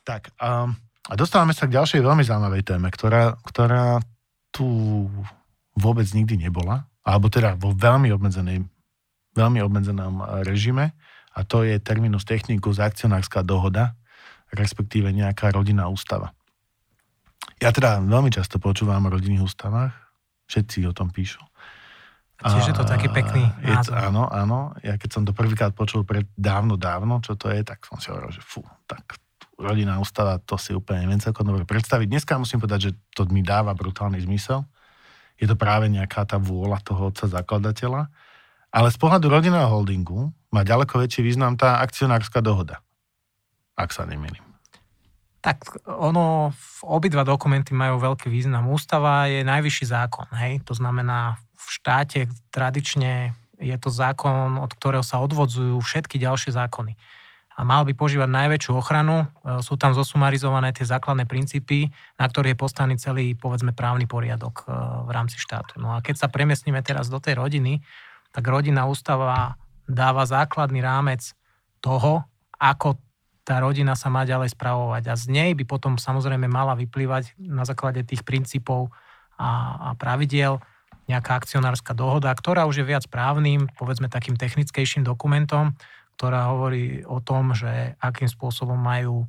[0.01, 0.71] Tak, a,
[1.11, 3.99] a dostávame sa k ďalšej veľmi zaujímavej téme, ktorá, ktorá
[4.49, 4.65] tu
[5.77, 8.70] vôbec nikdy nebola, alebo teda vo veľmi obmedzenej
[9.35, 10.95] veľmi obmedzenom eh, režime
[11.31, 13.95] a to je terminus technicus akcionárska dohoda,
[14.51, 16.35] respektíve nejaká rodinná ústava.
[17.63, 19.95] Ja teda veľmi často počúvam o rodinných ústavách,
[20.51, 21.39] všetci o tom píšu.
[22.41, 23.93] A tiež je to taký pekný názor.
[23.93, 24.73] Je, áno, áno.
[24.81, 28.09] Ja keď som to prvýkrát počul pred dávno, dávno, čo to je, tak som si
[28.09, 29.21] hovoril, že fú, tak
[29.61, 32.09] rodinná ústava, to si úplne neviem celkom dobre predstaviť.
[32.09, 34.65] Dneska musím povedať, že to mi dáva brutálny zmysel.
[35.37, 38.09] Je to práve nejaká tá vôľa toho otca zakladateľa
[38.71, 42.79] ale z pohľadu rodinného holdingu má ďaleko väčší význam tá akcionárska dohoda.
[43.75, 44.43] Ak sa nemýlim.
[45.41, 46.53] Tak ono,
[46.85, 48.69] obidva dokumenty majú veľký význam.
[48.69, 50.61] Ústava je najvyšší zákon, hej?
[50.69, 52.19] To znamená, v štáte
[52.53, 56.93] tradične je to zákon, od ktorého sa odvodzujú všetky ďalšie zákony.
[57.57, 59.21] A mal by požívať najväčšiu ochranu.
[59.21, 64.65] E, sú tam zosumarizované tie základné princípy, na ktorých je postavený celý, povedzme, právny poriadok
[64.65, 64.73] e,
[65.05, 65.77] v rámci štátu.
[65.77, 67.83] No a keď sa premiestnime teraz do tej rodiny,
[68.31, 71.35] tak rodinná ústava dáva základný rámec
[71.83, 72.23] toho,
[72.55, 72.95] ako
[73.41, 75.03] tá rodina sa má ďalej spravovať.
[75.11, 78.93] A z nej by potom samozrejme mala vyplývať na základe tých princípov
[79.35, 80.61] a, a pravidiel
[81.09, 85.73] nejaká akcionárska dohoda, ktorá už je viac právnym, povedzme takým technickejším dokumentom,
[86.15, 89.25] ktorá hovorí o tom, že akým spôsobom majú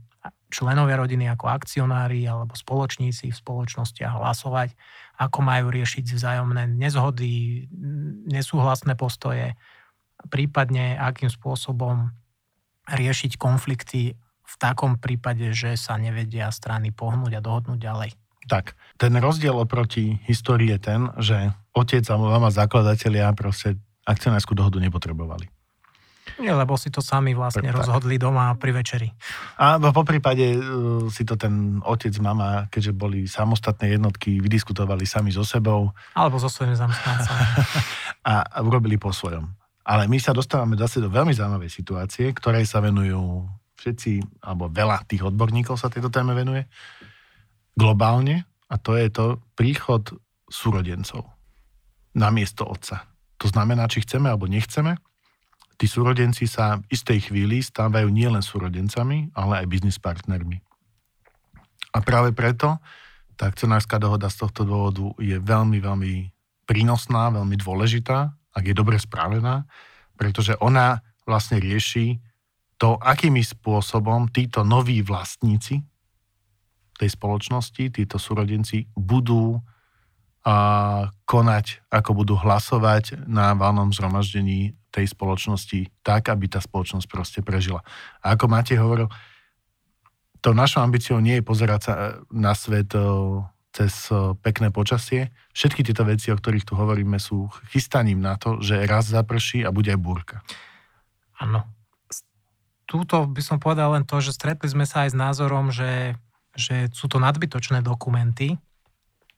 [0.53, 4.77] členovia rodiny ako akcionári alebo spoločníci v spoločnostiach hlasovať,
[5.17, 7.67] ako majú riešiť vzájomné nezhody,
[8.29, 9.57] nesúhlasné postoje,
[10.29, 12.13] prípadne akým spôsobom
[12.87, 18.11] riešiť konflikty v takom prípade, že sa nevedia strany pohnúť a dohodnúť ďalej.
[18.51, 24.83] Tak, ten rozdiel oproti histórii je ten, že otec a mama zakladatelia proste akcionárskú dohodu
[24.83, 25.47] nepotrebovali.
[26.39, 27.83] Nie, lebo si to sami vlastne tak.
[27.83, 29.09] rozhodli doma pri večeri.
[29.59, 35.35] A po prípade uh, si to ten otec, mama, keďže boli samostatné jednotky, vydiskutovali sami
[35.35, 35.91] so sebou.
[36.15, 37.43] Alebo so svojimi zamestnancami.
[38.31, 39.51] a, urobili po svojom.
[39.83, 43.51] Ale my sa dostávame zase do veľmi zaujímavej situácie, ktorej sa venujú
[43.83, 46.71] všetci, alebo veľa tých odborníkov sa tejto téme venuje,
[47.75, 50.07] globálne, a to je to príchod
[50.47, 51.27] súrodencov
[52.15, 53.11] na miesto otca.
[53.43, 54.97] To znamená, či chceme alebo nechceme,
[55.83, 60.63] tí súrodenci sa v istej chvíli stávajú nielen súrodencami, ale aj biznis partnermi.
[61.91, 62.79] A práve preto
[63.35, 66.15] tá akcionárska dohoda z tohto dôvodu je veľmi, veľmi
[66.71, 69.67] prínosná, veľmi dôležitá, ak je dobre správená,
[70.15, 72.23] pretože ona vlastne rieši
[72.79, 75.83] to, akými spôsobom títo noví vlastníci
[76.95, 79.59] tej spoločnosti, títo súrodenci budú
[80.43, 80.57] a
[81.23, 87.81] konať, ako budú hlasovať na valnom zhromaždení tej spoločnosti tak, aby tá spoločnosť proste prežila.
[88.21, 89.07] A ako Matej hovoril,
[90.43, 91.95] to našou ambíciou nie je pozerať sa
[92.35, 92.91] na svet
[93.73, 94.11] cez
[94.43, 95.31] pekné počasie.
[95.55, 99.73] Všetky tieto veci, o ktorých tu hovoríme, sú chystaním na to, že raz zaprší a
[99.73, 100.43] bude aj búrka.
[101.41, 101.65] Áno.
[102.85, 106.19] Túto by som povedal len to, že stretli sme sa aj s názorom, že,
[106.53, 108.61] že sú to nadbytočné dokumenty,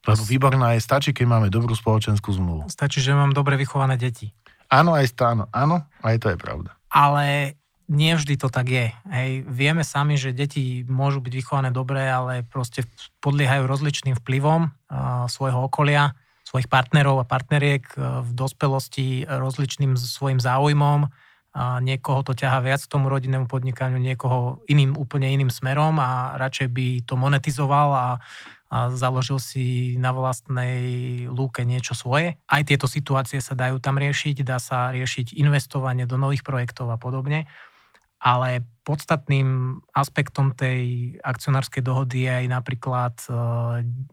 [0.05, 2.69] lebo výborná je, stačí, keď máme dobrú spoločenskú zmluvu.
[2.69, 4.37] Stačí, že mám dobre vychované deti.
[4.69, 5.49] Áno, aj stáno.
[5.53, 6.77] Áno, aj to je pravda.
[6.93, 7.57] Ale
[7.89, 8.87] nie vždy to tak je.
[9.13, 9.45] Hej.
[9.45, 12.89] Vieme sami, že deti môžu byť vychované dobre, ale proste
[13.21, 16.17] podliehajú rozličným vplyvom uh, svojho okolia,
[16.49, 21.13] svojich partnerov a partneriek uh, v dospelosti rozličným svojim záujmom.
[21.55, 26.35] A niekoho to ťaha viac k tomu rodinnému podnikaniu, niekoho iným, úplne iným smerom a
[26.35, 28.07] radšej by to monetizoval a
[28.73, 32.41] a založil si na vlastnej lúke niečo svoje.
[32.49, 36.99] Aj tieto situácie sa dajú tam riešiť, dá sa riešiť investovanie do nových projektov a
[36.99, 37.47] podobne.
[38.25, 43.33] Ale podstatným aspektom tej akcionárskej dohody je aj napríklad e,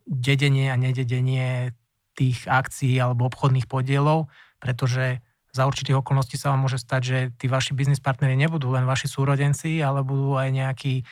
[0.03, 1.71] dedenie a nededenie
[2.19, 4.27] tých akcií alebo obchodných podielov,
[4.59, 8.87] pretože za určitých okolností sa vám môže stať, že tí vaši biznis partneri nebudú len
[8.87, 11.03] vaši súrodenci, ale budú aj nejakí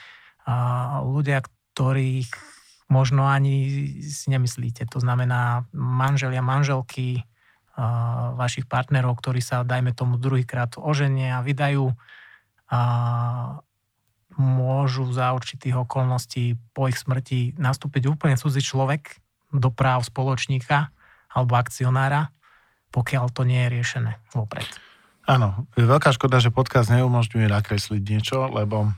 [1.03, 2.31] ľudia, ktorých
[2.89, 3.69] možno ani
[4.01, 4.89] si nemyslíte.
[4.91, 11.95] To znamená manželia, manželky uh, vašich partnerov, ktorí sa, dajme tomu, druhýkrát oženia a vydajú
[14.37, 19.17] môžu za určitých okolností po ich smrti nastúpiť úplne cudzí človek
[19.49, 20.93] do práv spoločníka
[21.33, 22.29] alebo akcionára,
[22.93, 24.69] pokiaľ to nie je riešené vopred.
[25.25, 28.93] Áno, je veľká škoda, že podcast neumožňuje nakresliť niečo, lebo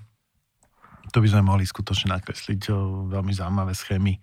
[1.11, 2.71] to by sme mohli skutočne nakresliť
[3.11, 4.17] veľmi zaujímavé schémy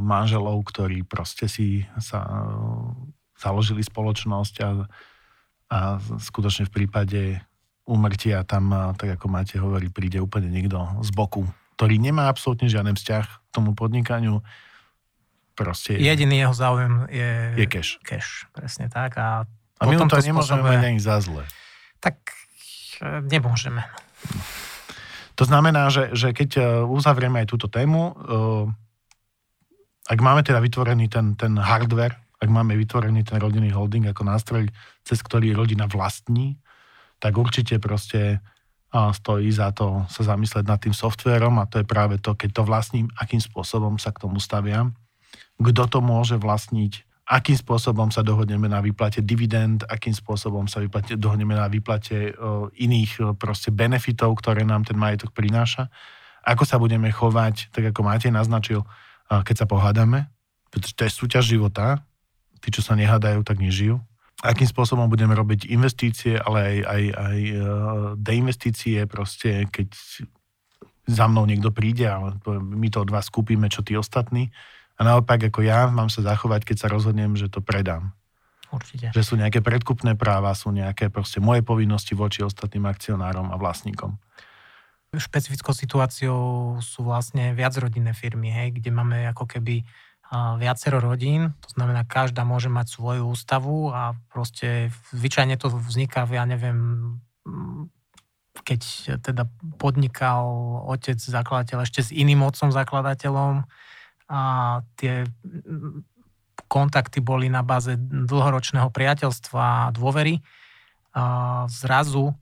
[0.00, 2.24] manželov, ktorí proste si sa
[3.36, 4.68] založili spoločnosť a,
[5.68, 7.20] a skutočne v prípade
[7.84, 11.44] úmrtia tam, tak ako máte hovorí, príde úplne niekto z boku,
[11.76, 14.40] ktorý nemá absolútne žiaden vzťah k tomu podnikaniu.
[15.52, 18.00] Proste Jediný jeho záujem je, je cash.
[18.04, 18.48] cash.
[18.56, 19.20] Presne tak.
[19.20, 19.44] A,
[19.80, 21.44] a my mu to nemôžeme mať ani za zle.
[22.00, 22.16] Tak
[23.28, 23.84] nemôžeme.
[25.36, 28.12] To znamená, že, že keď e, uzavrieme aj túto tému, e,
[30.08, 34.68] ak máme teda vytvorený ten, ten hardware, ak máme vytvorený ten rodinný holding ako nástroj,
[35.04, 36.60] cez ktorý rodina vlastní,
[37.20, 38.44] tak určite proste
[38.92, 42.62] stojí za to sa zamyslieť nad tým softverom a to je práve to, keď to
[42.64, 44.94] vlastním, akým spôsobom sa k tomu staviam,
[45.60, 51.18] kto to môže vlastniť, akým spôsobom sa dohodneme na výplate dividend, akým spôsobom sa vyplate,
[51.18, 55.90] dohodneme na výplate o, iných o, proste benefitov, ktoré nám ten majetok prináša,
[56.46, 58.86] ako sa budeme chovať, tak ako Matej naznačil, o,
[59.42, 60.30] keď sa pohádame,
[60.70, 62.06] pretože to je súťaž života,
[62.62, 63.98] tí, čo sa nehádajú, tak nežijú.
[64.46, 67.38] Akým spôsobom budeme robiť investície, ale aj, aj, aj
[68.20, 69.88] deinvestície, proste keď
[71.08, 72.20] za mnou niekto príde a
[72.60, 74.52] my to od vás kúpime, čo tí ostatní,
[74.96, 78.16] a naopak, ako ja mám sa zachovať, keď sa rozhodnem, že to predám.
[78.72, 79.14] Určite.
[79.14, 84.18] Že sú nejaké predkupné práva, sú nejaké proste moje povinnosti voči ostatným akcionárom a vlastníkom.
[85.14, 89.86] Špecifickou situáciou sú vlastne viacrodinné firmy, hej, kde máme ako keby
[90.58, 96.42] viacero rodín, to znamená, každá môže mať svoju ústavu a proste zvyčajne to vzniká, ja
[96.42, 97.14] neviem,
[98.66, 98.80] keď
[99.22, 99.46] teda
[99.78, 100.42] podnikal
[100.90, 103.70] otec zakladateľ ešte s iným otcom zakladateľom,
[104.26, 105.26] a tie
[106.66, 110.42] kontakty boli na báze dlhoročného priateľstva a dôvery.
[111.14, 112.34] A zrazu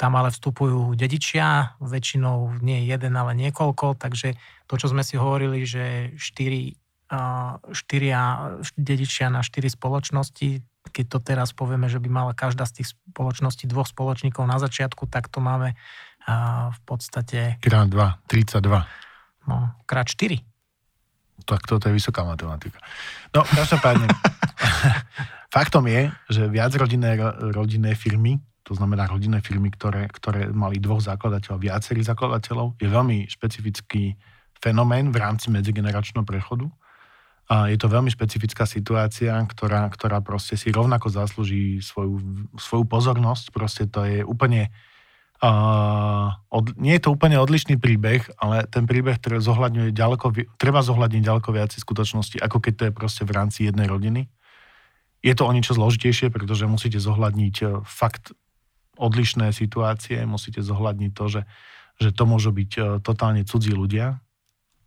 [0.00, 4.32] tam ale vstupujú dedičia, väčšinou nie jeden, ale niekoľko, takže
[4.64, 6.76] to, čo sme si hovorili, že štyri,
[7.72, 12.96] štyria dedičia na štyri spoločnosti, keď to teraz povieme, že by mala každá z tých
[13.12, 15.76] spoločností dvoch spoločníkov na začiatku, tak to máme
[16.72, 17.60] v podstate...
[17.60, 18.84] Krát 2, 32.
[19.48, 20.49] No, krát 4.
[21.44, 22.78] Tak toto je vysoká matematika.
[23.34, 24.06] No, každopádne,
[25.56, 27.16] faktom je, že viac rodinné,
[27.54, 33.26] rodinné firmy, to znamená rodinné firmy, ktoré, ktoré mali dvoch zakladateľov, viacerých zakladateľov, je veľmi
[33.26, 34.14] špecifický
[34.60, 36.70] fenomén v rámci medzigeneračného prechodu.
[37.50, 43.50] A je to veľmi špecifická situácia, ktorá, ktorá proste si rovnako zaslúži svoju, svoju pozornosť.
[43.50, 44.70] Proste to je úplne
[45.40, 51.48] Od, nie je to úplne odlišný príbeh, ale ten príbeh zohľadňuje ďaleko, treba zohľadniť ďaleko
[51.56, 54.28] viac skutočnosti, ako keď to je proste v rámci jednej rodiny.
[55.24, 58.32] Je to o niečo zložitejšie, pretože musíte zohľadniť e, fakt
[58.96, 61.42] odlišné situácie, musíte zohľadniť to, že,
[62.00, 64.20] že to môžu byť e, totálne cudzí ľudia.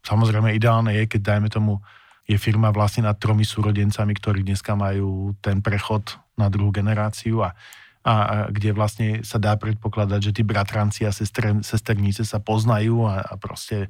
[0.06, 1.82] Samozrejme, ideálne je, keď dajme tomu,
[2.26, 7.54] je firma vlastne nad tromi súrodencami, ktorí dneska majú ten prechod na druhú generáciu a
[8.04, 13.24] a, kde vlastne sa dá predpokladať, že tí bratranci a sestr, sesternice sa poznajú a,
[13.24, 13.88] a proste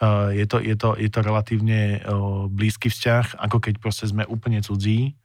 [0.00, 4.24] uh, je, to, je, to, je to relatívne uh, blízky vzťah, ako keď proste sme
[4.24, 5.20] úplne cudzí,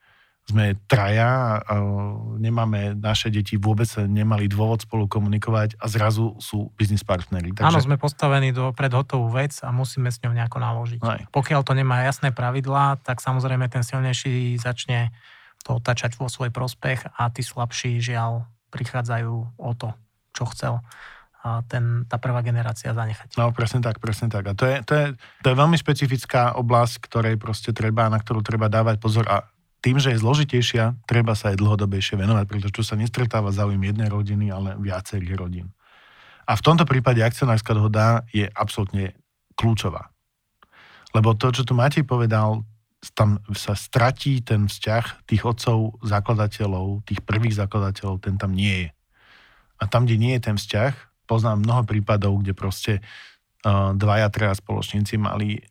[0.48, 7.08] sme traja, uh, nemáme, naše deti vôbec nemali dôvod spolu komunikovať a zrazu sú biznis
[7.08, 7.56] partneri.
[7.56, 7.64] Takže...
[7.64, 11.00] Áno, sme postavení do predhotovú vec a musíme s ňou nejako naložiť.
[11.04, 11.24] Aj.
[11.32, 15.16] Pokiaľ to nemá jasné pravidlá, tak samozrejme ten silnejší začne
[15.68, 19.92] to otačať vo svoj prospech a tí slabší žiaľ prichádzajú o to,
[20.32, 20.80] čo chcel
[21.68, 23.40] ten, tá prvá generácia zanechať.
[23.40, 24.52] No, presne tak, presne tak.
[24.52, 25.06] A to je, to je,
[25.44, 29.48] to je veľmi špecifická oblasť, ktorej proste treba, na ktorú treba dávať pozor a
[29.80, 34.10] tým, že je zložitejšia, treba sa aj dlhodobejšie venovať, pretože tu sa nestretáva záujem jednej
[34.10, 35.68] rodiny, ale viacerých rodín.
[36.50, 39.14] A v tomto prípade akcionárska dohoda je absolútne
[39.54, 40.10] kľúčová.
[41.14, 42.66] Lebo to, čo tu Matej povedal,
[43.14, 48.90] tam sa stratí ten vzťah tých otcov zakladateľov, tých prvých zakladateľov, ten tam nie je.
[49.78, 50.94] A tam, kde nie je ten vzťah,
[51.30, 52.94] poznám mnoho prípadov, kde proste
[53.62, 55.62] uh, dvaja, treja spoločníci mali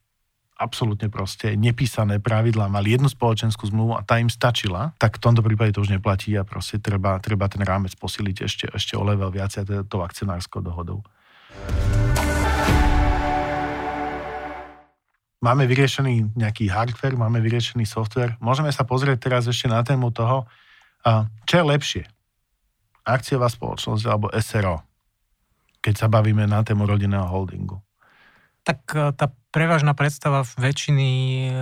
[0.57, 5.45] absolútne proste nepísané pravidlá, mali jednu spoločenskú zmluvu a tá im stačila, tak v tomto
[5.45, 9.29] prípade to už neplatí a proste treba, treba ten rámec posiliť ešte, ešte o level
[9.29, 11.05] viacej tou akcionárskou dohodou.
[15.41, 18.37] Máme vyriešený nejaký hardware, máme vyriešený software.
[18.41, 20.49] Môžeme sa pozrieť teraz ešte na tému toho,
[21.47, 22.03] čo je lepšie.
[23.07, 24.82] Akciová spoločnosť alebo SRO,
[25.78, 27.78] keď sa bavíme na tému rodinného holdingu.
[28.66, 31.09] Tak e, tá prevažná predstava väčšiny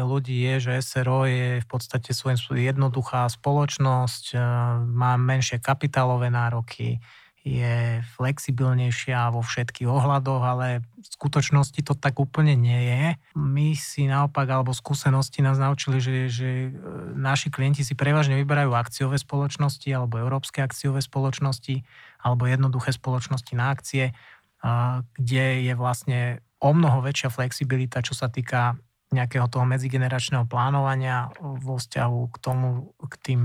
[0.09, 2.41] ľudí je, že SRO je v podstate svojím
[2.73, 4.37] jednoduchá spoločnosť, e,
[4.89, 7.05] má menšie kapitálové nároky,
[7.45, 13.05] je flexibilnejšia vo všetkých ohľadoch, ale v skutočnosti to tak úplne nie je.
[13.37, 16.69] My si naopak, alebo skúsenosti nás naučili, že, že e,
[17.13, 21.85] naši klienti si prevažne vyberajú akciové spoločnosti alebo európske akciové spoločnosti
[22.25, 24.17] alebo jednoduché spoločnosti na akcie,
[25.21, 28.81] kde je vlastne o mnoho väčšia flexibilita, čo sa týka
[29.13, 33.43] nejakého toho medzigeneračného plánovania vo vzťahu k tomu, k, tým,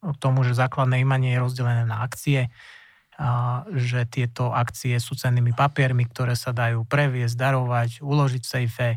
[0.00, 2.48] k tomu, že základné imanie je rozdelené na akcie,
[3.76, 8.88] že tieto akcie sú cennými papiermi, ktoré sa dajú previesť, darovať, uložiť v sejfe,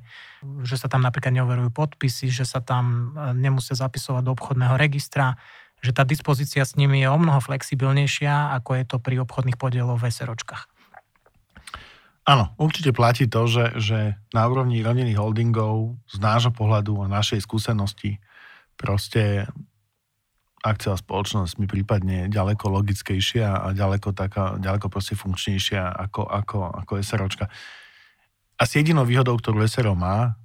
[0.63, 5.35] že sa tam napríklad neoverujú podpisy, že sa tam e, nemusia zapisovať do obchodného registra,
[5.83, 9.99] že tá dispozícia s nimi je o mnoho flexibilnejšia, ako je to pri obchodných podieloch
[9.99, 10.71] v SROčkách.
[12.23, 13.99] Áno, určite platí to, že, že
[14.31, 18.23] na úrovni rodinných holdingov z nášho pohľadu a našej skúsenosti
[18.79, 19.51] proste
[20.63, 26.91] akciová spoločnosť mi prípadne ďaleko logickejšia a ďaleko, taká, ďaleko proste funkčnejšia ako, ako, ako
[27.03, 27.51] SROčka.
[28.55, 30.39] Asi jedinou výhodou, ktorú SRO má,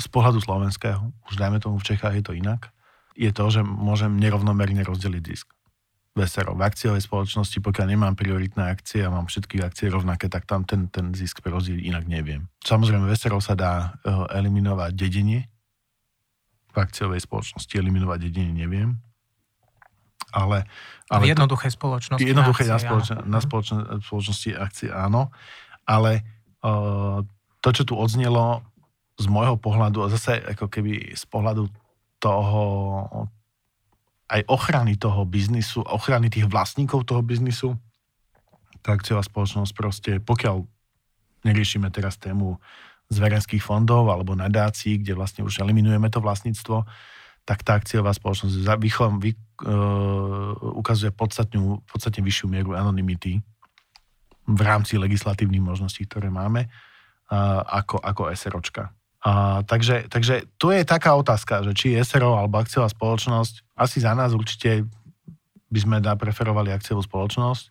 [0.00, 2.72] z pohľadu slovenského, už dajme tomu v Čechách je to inak,
[3.12, 5.52] je to, že môžem nerovnomerne rozdeliť zisk.
[6.16, 10.48] V SRO, v akciovej spoločnosti, pokiaľ nemám prioritné akcie a mám všetky akcie rovnaké, tak
[10.48, 12.48] tam ten, ten zisk rozdeliť inak neviem.
[12.64, 15.46] Samozrejme, v SRO sa dá eh, eliminovať dedenie,
[16.70, 18.98] v akciovej spoločnosti eliminovať dedenie neviem,
[20.30, 20.66] ale...
[21.10, 22.22] ale v jednoduchej spoločnosti.
[22.22, 25.34] Jednoduché na, spoločn- na spoločn- spoločnosti akcie áno,
[25.84, 26.22] ale
[26.62, 27.22] uh,
[27.60, 28.64] to, čo tu odznelo
[29.20, 31.68] z môjho pohľadu, a zase ako keby z pohľadu
[32.20, 32.62] toho
[34.30, 37.74] aj ochrany toho biznisu, ochrany tých vlastníkov toho biznisu,
[38.80, 40.64] tak akciová spoločnosť proste, pokiaľ
[41.44, 42.56] neriešime teraz tému
[43.10, 46.86] zverejnských fondov alebo nadácií, kde vlastne už eliminujeme to vlastníctvo,
[47.50, 49.30] tak tá akciová spoločnosť vy, vy,
[49.66, 53.42] uh, ukazuje podstatnú, podstatne vyššiu mieru anonymity
[54.46, 56.70] v rámci legislatívnych možností, ktoré máme,
[57.30, 58.90] ako, ako SROčka.
[59.20, 64.16] A, takže, takže tu je taká otázka, že či SRO alebo akciová spoločnosť, asi za
[64.16, 64.88] nás určite
[65.70, 67.70] by sme preferovali akciovú spoločnosť.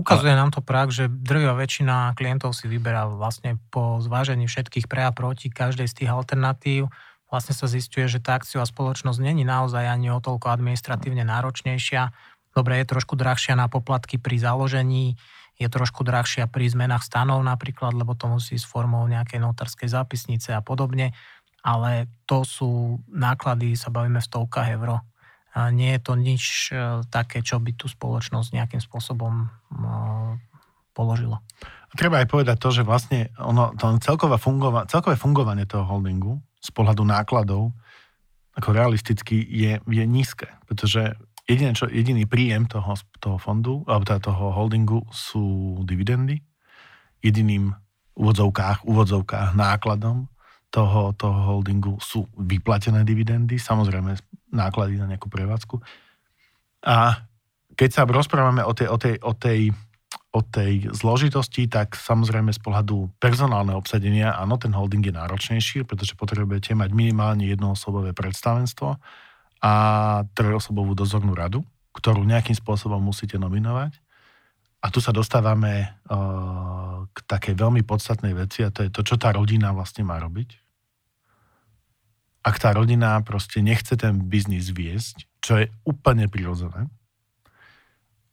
[0.00, 0.40] Ukazuje ale...
[0.40, 5.12] nám to prak, že drvia väčšina klientov si vyberá vlastne po zvážení všetkých pre a
[5.12, 6.88] proti každej z tých alternatív.
[7.34, 12.14] Vlastne sa zistuje, že tá akciová spoločnosť není naozaj ani o toľko administratívne náročnejšia.
[12.54, 15.18] Dobre, je trošku drahšia na poplatky pri založení,
[15.58, 20.54] je trošku drahšia pri zmenách stanov napríklad, lebo to musí s formou nejakej notárskej zápisnice
[20.54, 21.10] a podobne,
[21.66, 25.02] ale to sú náklady, sa bavíme v stovkách eur.
[25.74, 29.46] Nie je to nič e, také, čo by tú spoločnosť nejakým spôsobom e,
[30.94, 31.42] položilo.
[31.98, 36.70] Treba aj povedať to, že vlastne ono, to celkové, fungova- celkové fungovanie toho holdingu z
[36.72, 37.76] pohľadu nákladov
[38.54, 41.12] ako realisticky je, je nízke, pretože
[41.44, 46.40] Jediné, čo, jediný príjem toho, toho fondu, alebo teda toho holdingu sú dividendy.
[47.20, 47.68] Jediným
[48.16, 50.32] úvodzovkách, úvodzovkách nákladom
[50.72, 54.16] toho, toho holdingu sú vyplatené dividendy, samozrejme
[54.56, 55.84] náklady na nejakú prevádzku.
[56.88, 57.28] A
[57.76, 59.68] keď sa rozprávame o tej, o tej, o tej,
[60.34, 66.18] o tej zložitosti, tak samozrejme z pohľadu personálneho obsadenia, áno, ten holding je náročnejší, pretože
[66.18, 68.98] potrebujete mať minimálne jednoosobové predstavenstvo,
[69.64, 69.72] a
[70.36, 71.64] trojosobovú dozornú radu,
[71.96, 73.96] ktorú nejakým spôsobom musíte nominovať.
[74.84, 79.16] A tu sa dostávame uh, k takej veľmi podstatnej veci a to je to, čo
[79.16, 80.60] tá rodina vlastne má robiť.
[82.44, 86.92] Ak tá rodina proste nechce ten biznis viesť, čo je úplne prirodzené,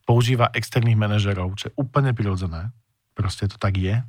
[0.04, 2.74] používa externých manažerov, čo je úplne prirodzené,
[3.14, 4.02] proste to tak je,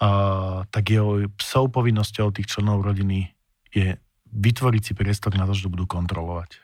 [0.00, 3.32] uh, tak jeho psou povinnosťou tých členov rodiny
[3.74, 3.98] je
[4.34, 6.58] vytvoriť si priestor na to, že to budú kontrolovať.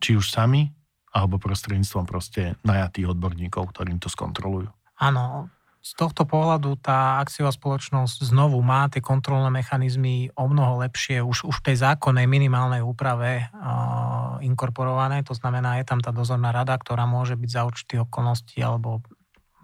[0.00, 0.72] Či už sami,
[1.10, 4.70] alebo prostredníctvom proste najatých odborníkov, ktorým to skontrolujú.
[5.00, 5.50] Áno,
[5.80, 11.48] z tohto pohľadu tá akciová spoločnosť znovu má tie kontrolné mechanizmy o mnoho lepšie už,
[11.48, 15.24] už v tej zákonnej minimálnej úprave uh, inkorporované.
[15.24, 19.00] To znamená, je tam tá dozorná rada, ktorá môže byť za určitých okolností alebo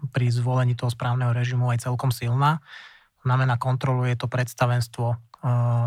[0.09, 2.65] pri zvolení toho správneho režimu aj celkom silná.
[3.21, 5.17] To znamená, kontroluje to predstavenstvo, uh,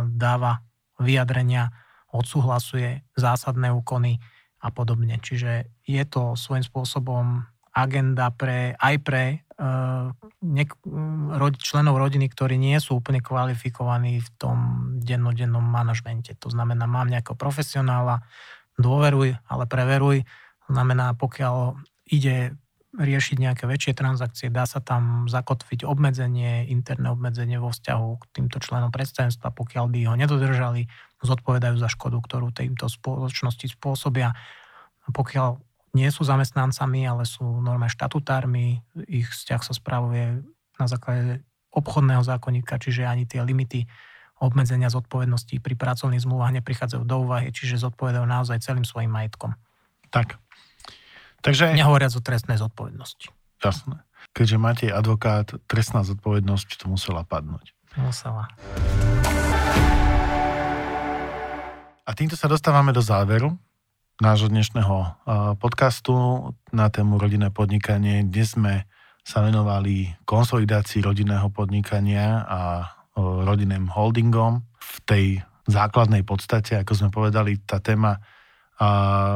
[0.06, 0.62] dáva
[1.02, 1.74] vyjadrenia,
[2.14, 4.22] odsúhlasuje zásadné úkony
[4.62, 5.18] a podobne.
[5.18, 9.24] Čiže je to svojím spôsobom agenda pre, aj pre
[11.60, 14.58] členov rodiny, ktorí nie sú úplne kvalifikovaní v tom
[14.98, 16.32] dennodennom manažmente.
[16.40, 18.24] To znamená, mám nejakého profesionála,
[18.80, 20.24] dôveruj, ale preveruj.
[20.72, 21.76] Znamená, pokiaľ
[22.08, 22.56] ide
[22.90, 28.58] riešiť nejaké väčšie transakcie, dá sa tam zakotviť obmedzenie, interné obmedzenie vo vzťahu k týmto
[28.58, 30.90] členom predstavenstva, pokiaľ by ho nedodržali,
[31.22, 34.34] zodpovedajú za škodu, ktorú týmto spoločnosti spôsobia.
[35.06, 40.42] Pokiaľ nie sú zamestnancami, ale sú normálne štatutármi, ich vzťah sa spravuje
[40.78, 43.86] na základe obchodného zákonníka, čiže ani tie limity
[44.40, 49.52] obmedzenia zodpovednosti pri pracovných zmluvách neprichádzajú do úvahy, čiže zodpovedajú naozaj celým svojim majetkom.
[50.08, 50.40] Tak,
[51.40, 51.72] Takže...
[51.72, 53.32] Nehovoriac o trestnej zodpovednosti.
[53.60, 54.04] Jasné.
[54.36, 57.72] Keďže máte advokát, trestná zodpovednosť to musela padnúť.
[57.96, 58.48] Musela.
[62.04, 63.56] A týmto sa dostávame do záveru
[64.20, 65.16] nášho dnešného
[65.56, 66.12] podcastu
[66.76, 68.20] na tému rodinné podnikanie.
[68.20, 68.84] Dnes sme
[69.24, 72.60] sa venovali konsolidácii rodinného podnikania a
[73.16, 74.60] rodinným holdingom.
[74.76, 75.24] V tej
[75.64, 78.20] základnej podstate, ako sme povedali, tá téma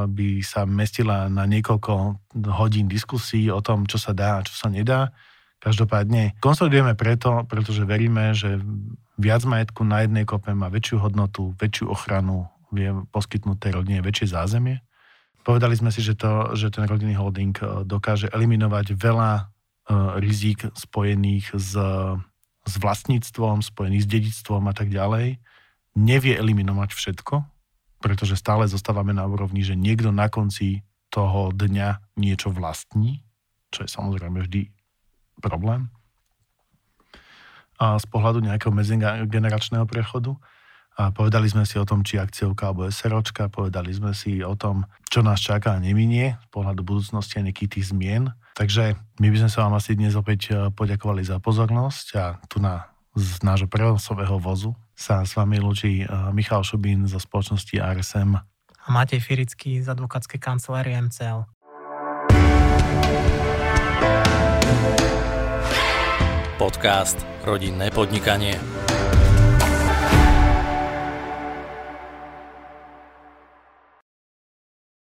[0.04, 2.20] by sa mestila na niekoľko
[2.52, 5.16] hodín diskusí o tom, čo sa dá a čo sa nedá.
[5.64, 8.60] Každopádne konsolidujeme preto, pretože veríme, že
[9.16, 14.34] viac majetku na jednej kope má väčšiu hodnotu, väčšiu ochranu, vie poskytnúť tej rodine väčšie
[14.34, 14.82] zázemie.
[15.46, 19.30] Povedali sme si, že, to, že ten rodinný holding e, dokáže eliminovať veľa
[19.84, 21.76] uh, rizík spojených s,
[22.64, 25.36] s vlastníctvom, spojených s dedictvom a tak ďalej.
[25.94, 27.44] Nevie eliminovať všetko,
[28.00, 33.22] pretože stále zostávame na úrovni, že niekto na konci toho dňa niečo vlastní,
[33.70, 34.72] čo je samozrejme vždy
[35.38, 35.92] problém.
[37.78, 40.34] A z pohľadu nejakého medzigeneračného prechodu.
[40.94, 44.86] A povedali sme si o tom, či akciovka alebo SROčka, povedali sme si o tom,
[45.10, 48.30] čo nás čaká a neminie z pohľadu budúcnosti a nejakých tých zmien.
[48.54, 52.62] Takže my by sme sa vám asi dnes opäť e, poďakovali za pozornosť a tu
[52.62, 58.38] na z nášho prenosového vozu sa s vami lúči eh, Michal Šubín zo spoločnosti RSM.
[58.84, 61.48] A Matej Firický z advokátskej kancelárie MCL.
[66.60, 68.83] Podcast Rodinné podnikanie.